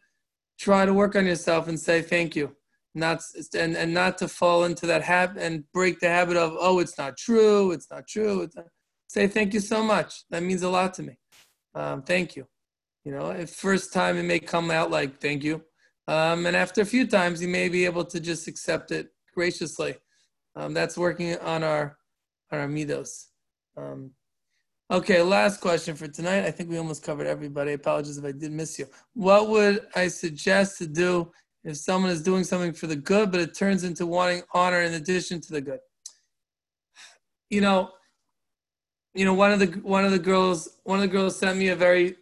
try 0.59 0.85
to 0.85 0.93
work 0.93 1.15
on 1.17 1.27
yourself 1.27 1.69
and 1.69 1.79
say 1.79 2.03
thank 2.03 2.37
you. 2.37 2.57
Not 2.95 3.21
and, 3.55 3.77
and 3.77 3.95
not 3.95 4.19
to 4.19 4.29
fall 4.29 4.65
into 4.65 4.85
that 4.87 5.03
habit 5.03 5.41
and 5.41 5.65
break 5.73 6.01
the 6.01 6.09
habit 6.09 6.37
of 6.37 6.57
oh 6.59 6.81
it's 6.81 6.99
not 6.99 7.17
true, 7.17 7.71
it's 7.71 7.89
not 7.91 8.09
true. 8.09 8.43
It's 8.43 8.57
not. 8.57 8.67
Say 9.09 9.29
thank 9.29 9.55
you 9.55 9.61
so 9.61 9.83
much. 9.83 10.25
That 10.31 10.43
means 10.43 10.63
a 10.63 10.69
lot 10.69 10.95
to 10.95 11.03
me. 11.05 11.15
Um, 11.75 12.03
thank 12.03 12.35
you. 12.35 12.47
You 13.05 13.13
know, 13.13 13.47
first 13.47 13.93
time 13.93 14.17
it 14.17 14.25
may 14.25 14.41
come 14.41 14.71
out 14.71 14.91
like 14.91 15.21
thank 15.21 15.45
you, 15.45 15.63
um, 16.09 16.47
and 16.47 16.57
after 16.57 16.81
a 16.81 16.87
few 16.87 17.07
times 17.07 17.41
you 17.41 17.49
may 17.49 17.69
be 17.69 17.85
able 17.85 18.05
to 18.07 18.19
just 18.21 18.49
accept 18.49 18.91
it 18.91 19.09
graciously. 19.35 19.95
Um, 20.57 20.75
that's 20.75 20.99
working 20.99 21.39
on 21.39 21.63
our 21.63 21.97
on 22.51 22.59
our 22.59 22.69
midos. 22.69 23.27
Um, 23.77 24.13
Okay, 24.91 25.21
last 25.21 25.61
question 25.61 25.95
for 25.95 26.09
tonight. 26.09 26.47
I 26.47 26.51
think 26.51 26.71
we 26.71 26.79
almost 26.79 27.03
covered 27.03 27.27
everybody. 27.27 27.73
I 27.73 27.75
apologize 27.75 28.17
if 28.17 28.25
I 28.25 28.33
did 28.33 28.53
miss 28.53 28.79
you. 28.79 28.87
What 29.13 29.49
would 29.49 29.87
I 29.95 30.09
suggest 30.09 30.79
to 30.79 30.87
do 30.87 31.31
if 31.63 31.77
someone 31.77 32.11
is 32.11 32.23
doing 32.23 32.43
something 32.43 32.73
for 32.73 32.87
the 32.87 32.97
good, 32.97 33.31
but 33.31 33.41
it 33.41 33.55
turns 33.55 33.85
into 33.85 34.07
wanting 34.07 34.45
honor 34.55 34.81
in 34.81 34.95
addition 34.95 35.43
to 35.43 35.53
the 35.53 35.61
good? 35.61 35.81
You 37.51 37.61
know, 37.61 37.91
you 39.13 39.27
know, 39.27 39.35
one 39.35 39.53
of 39.53 39.59
the 39.59 39.67
one 39.83 40.07
of 40.07 40.11
the 40.11 40.19
girls, 40.19 40.79
one 40.85 41.01
of 41.01 41.03
the 41.03 41.09
girls 41.09 41.39
sent 41.39 41.59
me 41.59 41.69
a 41.69 41.77
very. 41.77 42.17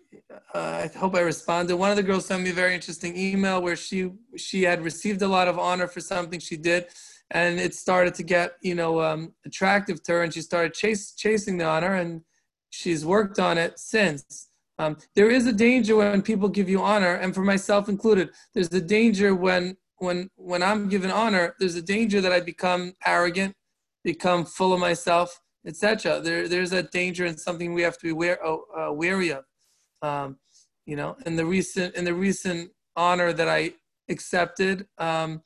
Uh, 0.53 0.89
I 0.93 0.99
hope 0.99 1.15
I 1.15 1.21
responded. 1.21 1.77
One 1.77 1.91
of 1.91 1.97
the 1.97 2.03
girls 2.03 2.27
sent 2.27 2.43
me 2.43 2.51
a 2.51 2.55
very 2.55 2.75
interesting 2.75 3.17
email 3.17 3.63
where 3.63 3.77
she 3.77 4.11
she 4.37 4.65
had 4.65 4.83
received 4.83 5.23
a 5.23 5.29
lot 5.29 5.47
of 5.47 5.57
honor 5.57 5.87
for 5.87 6.01
something 6.01 6.41
she 6.41 6.57
did, 6.57 6.87
and 7.31 7.59
it 7.59 7.75
started 7.75 8.15
to 8.15 8.23
get 8.23 8.53
you 8.63 8.75
know 8.75 9.03
um, 9.03 9.33
attractive 9.45 10.03
to 10.05 10.13
her, 10.13 10.23
and 10.23 10.33
she 10.33 10.43
started 10.43 10.75
chase, 10.75 11.13
chasing 11.13 11.59
the 11.59 11.65
honor 11.65 11.95
and 11.95 12.23
she's 12.71 13.05
worked 13.05 13.39
on 13.39 13.59
it 13.59 13.79
since. 13.79 14.49
Um, 14.79 14.99
there 15.15 15.31
is 15.31 15.47
a 15.47 15.53
danger 15.53 15.97
when 15.97 16.21
people 16.21 16.49
give 16.49 16.69
you 16.69 16.83
honor, 16.83 17.15
and 17.15 17.35
for 17.35 17.43
myself 17.43 17.89
included, 17.89 18.31
there's 18.55 18.73
a 18.73 18.81
danger 18.81 19.35
when 19.35 19.77
when 19.99 20.31
when 20.37 20.63
I'm 20.63 20.89
given 20.89 21.11
honor. 21.11 21.55
There's 21.59 21.77
a 21.77 21.83
danger 21.83 22.21
that 22.21 22.33
I 22.33 22.41
become 22.41 22.93
arrogant, 23.05 23.55
become 24.05 24.45
full 24.45 24.75
of 24.75 24.81
myself, 24.81 25.41
etc. 25.67 26.21
There 26.21 26.47
there's 26.47 26.73
a 26.73 26.83
danger 26.83 27.25
and 27.25 27.41
something 27.41 27.73
we 27.73 27.83
have 27.83 27.97
to 27.99 28.07
be 28.07 28.13
wary, 28.13 28.39
uh, 28.45 28.93
wary 28.93 29.31
of. 29.31 29.45
Um, 30.03 30.37
you 30.85 30.95
know, 30.95 31.17
in 31.25 31.37
the 31.37 31.47
recent 31.47 31.95
in 31.95 32.05
the 32.05 32.15
recent 32.15 32.71
honor 32.97 33.33
that 33.33 33.49
I 33.49 33.73
accepted, 34.11 34.87
um, 34.99 35.41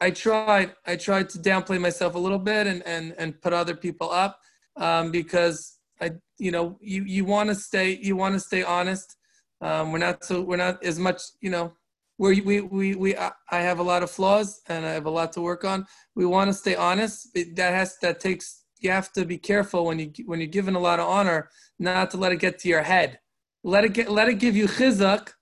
I 0.00 0.10
tried 0.10 0.74
I 0.86 0.96
tried 0.96 1.28
to 1.30 1.38
downplay 1.38 1.80
myself 1.80 2.14
a 2.14 2.18
little 2.18 2.38
bit 2.38 2.66
and 2.66 2.82
and 2.86 3.14
and 3.18 3.40
put 3.40 3.52
other 3.52 3.76
people 3.76 4.10
up 4.10 4.38
um, 4.76 5.10
because 5.10 5.78
I, 6.00 6.12
you 6.38 6.50
know, 6.50 6.78
you, 6.80 7.04
you 7.04 7.24
want 7.24 7.50
to 7.50 7.54
stay, 7.54 7.98
you 8.00 8.16
want 8.16 8.34
to 8.34 8.40
stay 8.40 8.62
honest. 8.62 9.16
Um, 9.60 9.92
we're 9.92 9.98
not 9.98 10.24
so, 10.24 10.40
we're 10.40 10.56
not 10.56 10.82
as 10.82 10.98
much, 10.98 11.20
you 11.40 11.50
know, 11.50 11.74
we 12.18 12.40
we, 12.40 12.60
we, 12.60 12.94
we, 12.94 13.16
I 13.16 13.32
have 13.50 13.78
a 13.78 13.82
lot 13.82 14.02
of 14.02 14.10
flaws 14.10 14.60
and 14.68 14.84
I 14.86 14.92
have 14.92 15.06
a 15.06 15.10
lot 15.10 15.32
to 15.34 15.40
work 15.40 15.64
on. 15.64 15.86
We 16.14 16.26
want 16.26 16.48
to 16.48 16.54
stay 16.54 16.74
honest. 16.74 17.28
That 17.34 17.72
has, 17.74 17.96
that 18.02 18.20
takes, 18.20 18.64
you 18.80 18.90
have 18.90 19.12
to 19.12 19.24
be 19.26 19.36
careful 19.38 19.84
when 19.84 19.98
you, 19.98 20.12
when 20.24 20.40
you're 20.40 20.48
given 20.48 20.74
a 20.74 20.80
lot 20.80 21.00
of 21.00 21.08
honor, 21.08 21.50
not 21.78 22.10
to 22.12 22.16
let 22.16 22.32
it 22.32 22.36
get 22.40 22.58
to 22.60 22.68
your 22.68 22.82
head. 22.82 23.18
Let 23.62 23.84
it 23.84 23.92
get, 23.92 24.10
let 24.10 24.28
it 24.28 24.38
give 24.38 24.56
you 24.56 24.66
chizuk. 24.66 25.32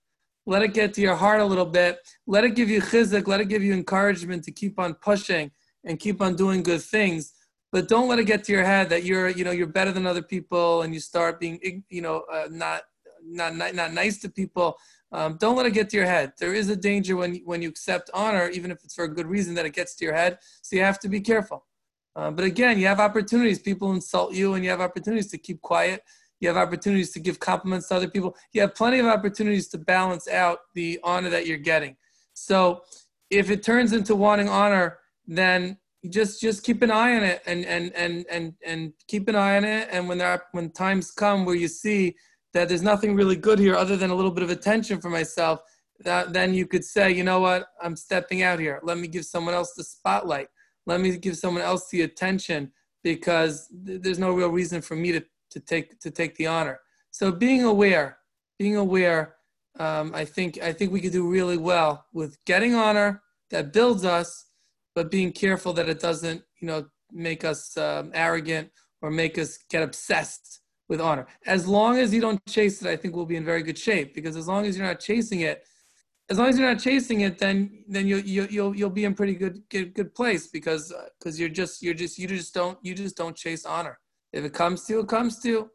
Let 0.49 0.63
it 0.63 0.73
get 0.73 0.95
to 0.95 1.01
your 1.01 1.15
heart 1.15 1.41
a 1.41 1.45
little 1.45 1.63
bit. 1.63 1.99
Let 2.25 2.43
it 2.43 2.55
give 2.55 2.71
you 2.71 2.81
chizuk. 2.81 3.27
Let 3.27 3.39
it 3.39 3.49
give 3.49 3.61
you 3.61 3.71
encouragement 3.71 4.43
to 4.45 4.51
keep 4.51 4.79
on 4.79 4.95
pushing 4.95 5.51
and 5.83 5.99
keep 5.99 6.23
on 6.23 6.35
doing 6.35 6.63
good 6.63 6.81
things. 6.81 7.33
But 7.71 7.87
don't 7.87 8.07
let 8.09 8.17
it 8.17 8.23
get 8.23 8.45
to 8.45 8.51
your 8.51 8.63
head 8.63 8.89
that 8.89 9.03
you're 9.03 9.29
you 9.29 9.43
know 9.43 9.51
you're 9.51 9.67
better 9.67 9.91
than 9.91 10.07
other 10.07 10.23
people 10.23 10.81
and 10.81 10.91
you 10.91 11.01
start 11.01 11.39
being 11.39 11.83
you 11.89 12.01
know 12.01 12.23
uh, 12.33 12.47
not, 12.49 12.81
not 13.23 13.53
not 13.55 13.93
nice 13.93 14.17
to 14.21 14.29
people. 14.29 14.75
Um, 15.11 15.37
don't 15.39 15.55
let 15.55 15.67
it 15.67 15.75
get 15.75 15.87
to 15.91 15.97
your 15.97 16.07
head. 16.07 16.33
There 16.39 16.55
is 16.55 16.67
a 16.69 16.75
danger 16.75 17.15
when 17.15 17.35
when 17.45 17.61
you 17.61 17.69
accept 17.69 18.09
honor 18.15 18.49
even 18.49 18.71
if 18.71 18.83
it's 18.83 18.95
for 18.95 19.03
a 19.03 19.13
good 19.13 19.27
reason 19.27 19.53
that 19.53 19.67
it 19.67 19.73
gets 19.73 19.93
to 19.97 20.05
your 20.05 20.15
head. 20.15 20.39
So 20.63 20.75
you 20.75 20.81
have 20.81 20.99
to 21.01 21.09
be 21.09 21.21
careful. 21.21 21.67
Um, 22.15 22.33
but 22.33 22.43
again 22.43 22.79
you 22.79 22.87
have 22.87 22.99
opportunities. 22.99 23.59
People 23.59 23.91
insult 23.91 24.33
you 24.33 24.55
and 24.55 24.63
you 24.63 24.71
have 24.71 24.81
opportunities 24.81 25.29
to 25.29 25.37
keep 25.37 25.61
quiet 25.61 26.01
you 26.39 26.47
have 26.47 26.57
opportunities 26.57 27.11
to 27.11 27.19
give 27.19 27.39
compliments 27.39 27.87
to 27.89 27.95
other 27.95 28.09
people. 28.09 28.35
You 28.53 28.61
have 28.61 28.75
plenty 28.75 28.99
of 28.99 29.05
opportunities 29.05 29.67
to 29.69 29.77
balance 29.77 30.27
out 30.27 30.59
the 30.73 30.99
honor 31.03 31.29
that 31.29 31.47
you're 31.47 31.57
getting. 31.57 31.95
So 32.33 32.83
if 33.29 33.49
it 33.49 33.63
turns 33.63 33.93
into 33.93 34.15
wanting 34.15 34.49
honor 34.49 34.99
then 35.29 35.77
just 36.09 36.41
just 36.41 36.63
keep 36.63 36.81
an 36.81 36.91
eye 36.91 37.15
on 37.15 37.23
it 37.23 37.41
and 37.45 37.65
and 37.65 37.93
and 37.93 38.25
and 38.29 38.53
and 38.65 38.93
keep 39.07 39.27
an 39.27 39.35
eye 39.35 39.57
on 39.57 39.63
it. 39.63 39.87
And 39.91 40.09
when 40.09 40.17
there 40.17 40.29
are, 40.29 40.43
when 40.51 40.71
times 40.71 41.11
come 41.11 41.45
where 41.45 41.55
you 41.55 41.67
see 41.67 42.15
that 42.53 42.67
there's 42.67 42.81
nothing 42.81 43.15
really 43.15 43.35
good 43.35 43.59
here 43.59 43.75
other 43.75 43.95
than 43.95 44.09
a 44.09 44.15
little 44.15 44.31
bit 44.31 44.43
of 44.43 44.49
attention 44.49 44.99
for 44.99 45.09
myself 45.09 45.61
that 45.99 46.33
then 46.33 46.53
you 46.53 46.65
could 46.65 46.83
say 46.83 47.11
you 47.11 47.23
know 47.23 47.39
what? 47.39 47.67
I'm 47.81 47.95
stepping 47.95 48.41
out 48.41 48.59
here. 48.59 48.79
Let 48.83 48.97
me 48.97 49.07
give 49.07 49.25
someone 49.25 49.53
else 49.53 49.73
the 49.73 49.83
spotlight. 49.83 50.47
Let 50.85 51.01
me 51.01 51.15
give 51.17 51.37
someone 51.37 51.63
else 51.63 51.89
the 51.89 52.01
attention 52.01 52.71
because 53.03 53.69
th- 53.85 54.01
there's 54.01 54.19
no 54.19 54.31
real 54.31 54.49
reason 54.49 54.81
for 54.81 54.95
me 54.95 55.11
to 55.11 55.23
to 55.49 55.59
take 55.59 55.99
to 55.99 56.11
take 56.11 56.35
the 56.35 56.47
honor 56.47 56.79
so 57.11 57.31
being 57.31 57.63
aware 57.63 58.17
being 58.57 58.75
aware 58.75 59.35
um, 59.79 60.11
i 60.13 60.25
think 60.25 60.59
i 60.61 60.71
think 60.71 60.91
we 60.91 61.01
could 61.01 61.11
do 61.11 61.29
really 61.29 61.57
well 61.57 62.05
with 62.13 62.37
getting 62.45 62.75
honor 62.75 63.21
that 63.49 63.73
builds 63.73 64.05
us 64.05 64.49
but 64.99 65.11
being 65.11 65.31
careful 65.31 65.71
that 65.71 65.87
it 65.87 65.99
doesn't, 66.01 66.43
you 66.59 66.67
know, 66.67 66.85
make 67.11 67.45
us 67.45 67.77
um, 67.77 68.11
arrogant 68.13 68.69
or 69.01 69.09
make 69.09 69.37
us 69.37 69.57
get 69.69 69.81
obsessed 69.81 70.59
with 70.89 70.99
honor. 70.99 71.25
As 71.45 71.67
long 71.67 71.97
as 71.97 72.13
you 72.13 72.19
don't 72.19 72.43
chase 72.47 72.81
it, 72.81 72.87
I 72.89 72.97
think 72.97 73.15
we'll 73.15 73.25
be 73.25 73.37
in 73.37 73.45
very 73.45 73.63
good 73.63 73.77
shape 73.77 74.13
because 74.13 74.35
as 74.35 74.47
long 74.47 74.65
as 74.65 74.77
you're 74.77 74.85
not 74.85 74.99
chasing 74.99 75.39
it, 75.39 75.63
as 76.29 76.37
long 76.37 76.49
as 76.49 76.59
you're 76.59 76.69
not 76.69 76.81
chasing 76.81 77.21
it, 77.21 77.39
then 77.39 77.85
then 77.87 78.07
you 78.07 78.17
you 78.17 78.47
you'll 78.51 78.75
you'll 78.75 78.89
be 78.89 79.05
in 79.05 79.15
pretty 79.15 79.35
good 79.35 79.63
good, 79.69 79.95
good 79.95 80.13
place 80.13 80.47
because 80.47 80.93
because 81.17 81.35
uh, 81.35 81.39
you're 81.39 81.49
just 81.49 81.81
you're 81.81 81.93
just 81.93 82.19
you 82.19 82.27
just 82.27 82.53
don't 82.53 82.77
you 82.83 82.93
just 82.93 83.15
don't 83.15 83.35
chase 83.35 83.65
honor. 83.65 83.97
If 84.31 84.43
it 84.45 84.53
comes 84.53 84.85
to 84.85 84.93
you, 84.93 84.99
it 85.01 85.07
comes 85.07 85.39
to 85.39 85.49
you. 85.49 85.71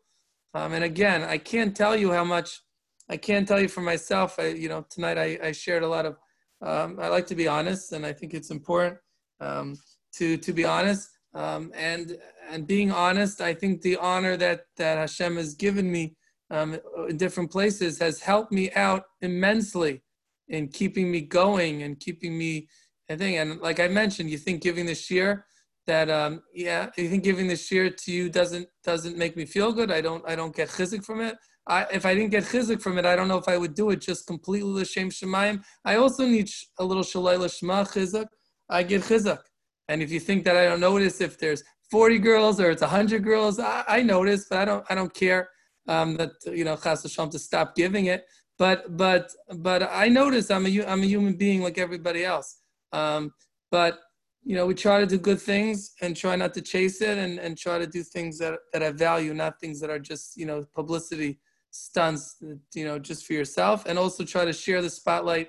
Um, 0.55 0.73
and 0.73 0.85
again, 0.85 1.23
I 1.23 1.38
can't 1.38 1.77
tell 1.77 1.97
you 1.97 2.12
how 2.12 2.25
much 2.25 2.61
I 3.09 3.17
can't 3.17 3.47
tell 3.47 3.61
you 3.61 3.69
for 3.69 3.81
myself. 3.81 4.38
I 4.38 4.49
you 4.49 4.69
know 4.69 4.87
tonight 4.88 5.19
I, 5.19 5.38
I 5.43 5.53
shared 5.53 5.83
a 5.83 5.88
lot 5.88 6.07
of. 6.07 6.17
Um, 6.62 6.99
I 7.01 7.09
like 7.09 7.27
to 7.27 7.35
be 7.35 7.49
honest, 7.49 7.93
and 7.93 8.07
I 8.07 8.12
think 8.12 8.33
it's 8.33 8.51
important 8.51 8.99
um, 9.40 9.77
to 10.17 10.37
to 10.37 10.53
be 10.53 10.64
honest. 10.64 11.09
Um, 11.35 11.73
and 11.75 12.17
and 12.51 12.67
being 12.67 12.93
honest, 12.93 13.40
I 13.40 13.55
think 13.55 13.83
the 13.83 13.97
honor 13.97 14.37
that 14.37 14.67
that 14.77 14.99
Hashem 14.99 15.37
has 15.37 15.55
given 15.55 15.90
me 15.90 16.17
um, 16.51 16.79
in 17.09 17.17
different 17.17 17.51
places 17.51 17.99
has 17.99 18.21
helped 18.21 18.53
me 18.53 18.71
out 18.73 19.05
immensely 19.21 20.03
in 20.49 20.69
keeping 20.69 21.11
me 21.11 21.21
going 21.21 21.83
and 21.83 21.99
keeping 21.99 22.38
me. 22.38 22.69
I 23.11 23.17
think, 23.17 23.37
and 23.37 23.61
like 23.61 23.81
I 23.81 23.88
mentioned, 23.88 24.31
you 24.31 24.38
think 24.38 24.62
giving 24.62 24.87
this 24.87 25.07
shiur 25.07 25.43
that 25.87 26.11
um, 26.11 26.42
yeah, 26.55 26.90
you 26.97 27.09
think 27.09 27.25
giving 27.25 27.47
the 27.49 27.55
shiur 27.55 27.94
to 27.94 28.12
you 28.12 28.29
doesn't 28.29 28.68
doesn't 28.85 29.16
make 29.16 29.37
me 29.37 29.44
feel 29.44 29.73
good. 29.73 29.90
I 29.90 30.01
don't 30.01 30.27
I 30.29 30.35
don't 30.37 30.55
get 30.55 30.68
chizuk 30.68 31.05
from 31.05 31.20
it. 31.20 31.37
I, 31.66 31.87
if 31.92 32.05
I 32.05 32.14
didn't 32.14 32.31
get 32.31 32.44
chizuk 32.44 32.83
from 32.83 32.99
it, 32.99 33.07
I 33.07 33.16
don't 33.16 33.29
know 33.29 33.38
if 33.38 33.49
I 33.49 33.57
would 33.57 33.75
do 33.75 33.90
it 33.90 34.01
just 34.01 34.27
completely 34.27 34.83
l'shem 34.83 35.11
shamayim. 35.11 35.62
I 35.85 35.97
also 35.97 36.27
need 36.27 36.51
a 36.79 36.85
little 36.85 37.03
shelo 37.03 37.38
lishmah 37.38 37.88
chizuk 37.90 38.27
I 38.68 38.83
get 38.83 39.03
chizuk. 39.03 39.40
And 39.88 40.03
if 40.03 40.11
you 40.11 40.20
think 40.20 40.44
that 40.44 40.57
I 40.57 40.64
don't 40.64 40.81
notice 40.81 41.20
if 41.20 41.38
there's 41.38 41.62
40 41.90 42.18
girls 42.18 42.61
or 42.61 42.70
it's 42.70 42.83
100 42.83 43.23
girls, 43.23 43.59
I, 43.59 43.85
I 43.87 44.03
notice, 44.03 44.47
but 44.49 44.59
I 44.59 44.64
don't 44.64 44.85
I 44.90 44.94
don't 44.94 45.12
care 45.12 45.49
um, 45.88 46.16
that 46.16 46.33
you 46.47 46.64
know 46.64 46.77
chas 46.77 47.03
Hashem 47.03 47.31
to 47.31 47.38
stop 47.38 47.75
giving 47.75 48.07
it. 48.07 48.25
But 48.59 48.97
but 48.97 49.31
but 49.57 49.83
I 49.83 50.09
notice 50.09 50.51
I'm 50.51 50.66
a 50.66 50.85
I'm 50.87 51.03
a 51.03 51.07
human 51.07 51.35
being 51.35 51.62
like 51.62 51.79
everybody 51.79 52.25
else. 52.25 52.59
Um, 52.92 53.33
but 53.70 53.99
you 54.44 54.54
know 54.54 54.66
we 54.66 54.74
try 54.74 55.01
to 55.01 55.07
do 55.07 55.18
good 55.18 55.40
things 55.40 55.95
and 56.03 56.16
try 56.16 56.36
not 56.36 56.53
to 56.55 56.61
chase 56.61 57.01
it 57.01 57.18
and, 57.18 57.38
and 57.38 57.57
try 57.57 57.78
to 57.78 57.86
do 57.86 58.03
things 58.03 58.38
that 58.38 58.59
that 58.72 58.82
have 58.82 58.97
value, 58.97 59.32
not 59.34 59.59
things 59.61 59.80
that 59.80 59.90
are 59.90 59.99
just 59.99 60.36
you 60.36 60.47
know 60.47 60.66
publicity 60.74 61.40
stunts. 61.70 62.36
You 62.74 62.84
know 62.84 62.99
just 62.99 63.26
for 63.26 63.32
yourself, 63.32 63.86
and 63.86 63.99
also 63.99 64.24
try 64.24 64.45
to 64.45 64.53
share 64.53 64.82
the 64.82 64.90
spotlight 64.90 65.49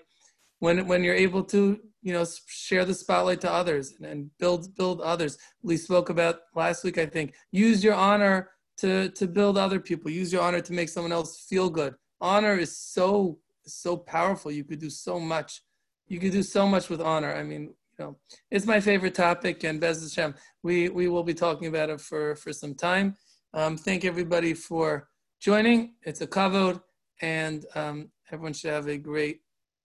when 0.60 0.88
when 0.88 1.04
you're 1.04 1.16
able 1.16 1.44
to 1.44 1.80
you 2.02 2.14
know 2.14 2.26
share 2.48 2.86
the 2.86 2.94
spotlight 2.94 3.42
to 3.42 3.52
others 3.52 3.94
and 4.02 4.30
build 4.40 4.76
build 4.76 5.02
others. 5.02 5.38
We 5.62 5.78
spoke 5.78 6.10
about 6.10 6.40
last 6.56 6.84
week 6.84 6.98
i 6.98 7.06
think 7.06 7.34
use 7.52 7.84
your 7.84 7.96
honor 7.96 8.52
to 8.78 9.10
to 9.10 9.28
build 9.28 9.58
other 9.58 9.80
people. 9.80 10.10
Use 10.12 10.32
your 10.32 10.42
honor 10.42 10.62
to 10.62 10.74
make 10.74 10.90
someone 10.90 11.12
else 11.12 11.46
feel 11.50 11.70
good. 11.70 11.96
Honor 12.22 12.58
is 12.58 12.78
so 12.78 13.40
so 13.66 13.98
powerful. 13.98 14.52
You 14.52 14.64
could 14.64 14.80
do 14.80 14.90
so 14.90 15.20
much. 15.20 15.62
You 16.08 16.20
could 16.20 16.32
do 16.32 16.44
so 16.44 16.68
much 16.68 16.90
with 16.90 17.02
honor. 17.02 17.34
I 17.34 17.44
mean 17.44 17.74
you 17.98 18.06
know 18.06 18.18
it's 18.52 18.66
my 18.66 18.80
favorite 18.80 19.16
topic 19.16 19.64
and 19.64 19.80
bez 19.80 20.02
Hashem, 20.02 20.36
we 20.64 20.90
we 20.90 21.08
will 21.08 21.24
be 21.24 21.34
talking 21.34 21.68
about 21.68 21.90
it 21.90 22.02
for 22.02 22.36
for 22.36 22.54
some 22.54 22.76
time 22.76 23.16
um, 23.54 23.78
thank 23.78 24.06
everybody 24.06 24.54
for 24.54 25.08
joining 25.40 25.96
it's 26.04 26.22
a 26.22 26.28
kavod 26.28 26.82
and 27.22 27.66
um, 27.76 28.10
everyone 28.32 28.54
should 28.54 28.72
have 28.72 28.88
a 28.88 28.98
great 28.98 29.42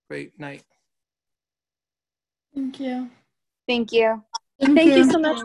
great 0.09 0.39
night 0.39 0.65
Thank 2.55 2.81
you. 2.81 3.09
Thank 3.69 3.93
you. 3.93 4.23
Thank, 4.61 4.77
Thank 4.77 4.91
you. 4.91 4.97
you 4.97 5.11
so 5.11 5.19
much. 5.19 5.39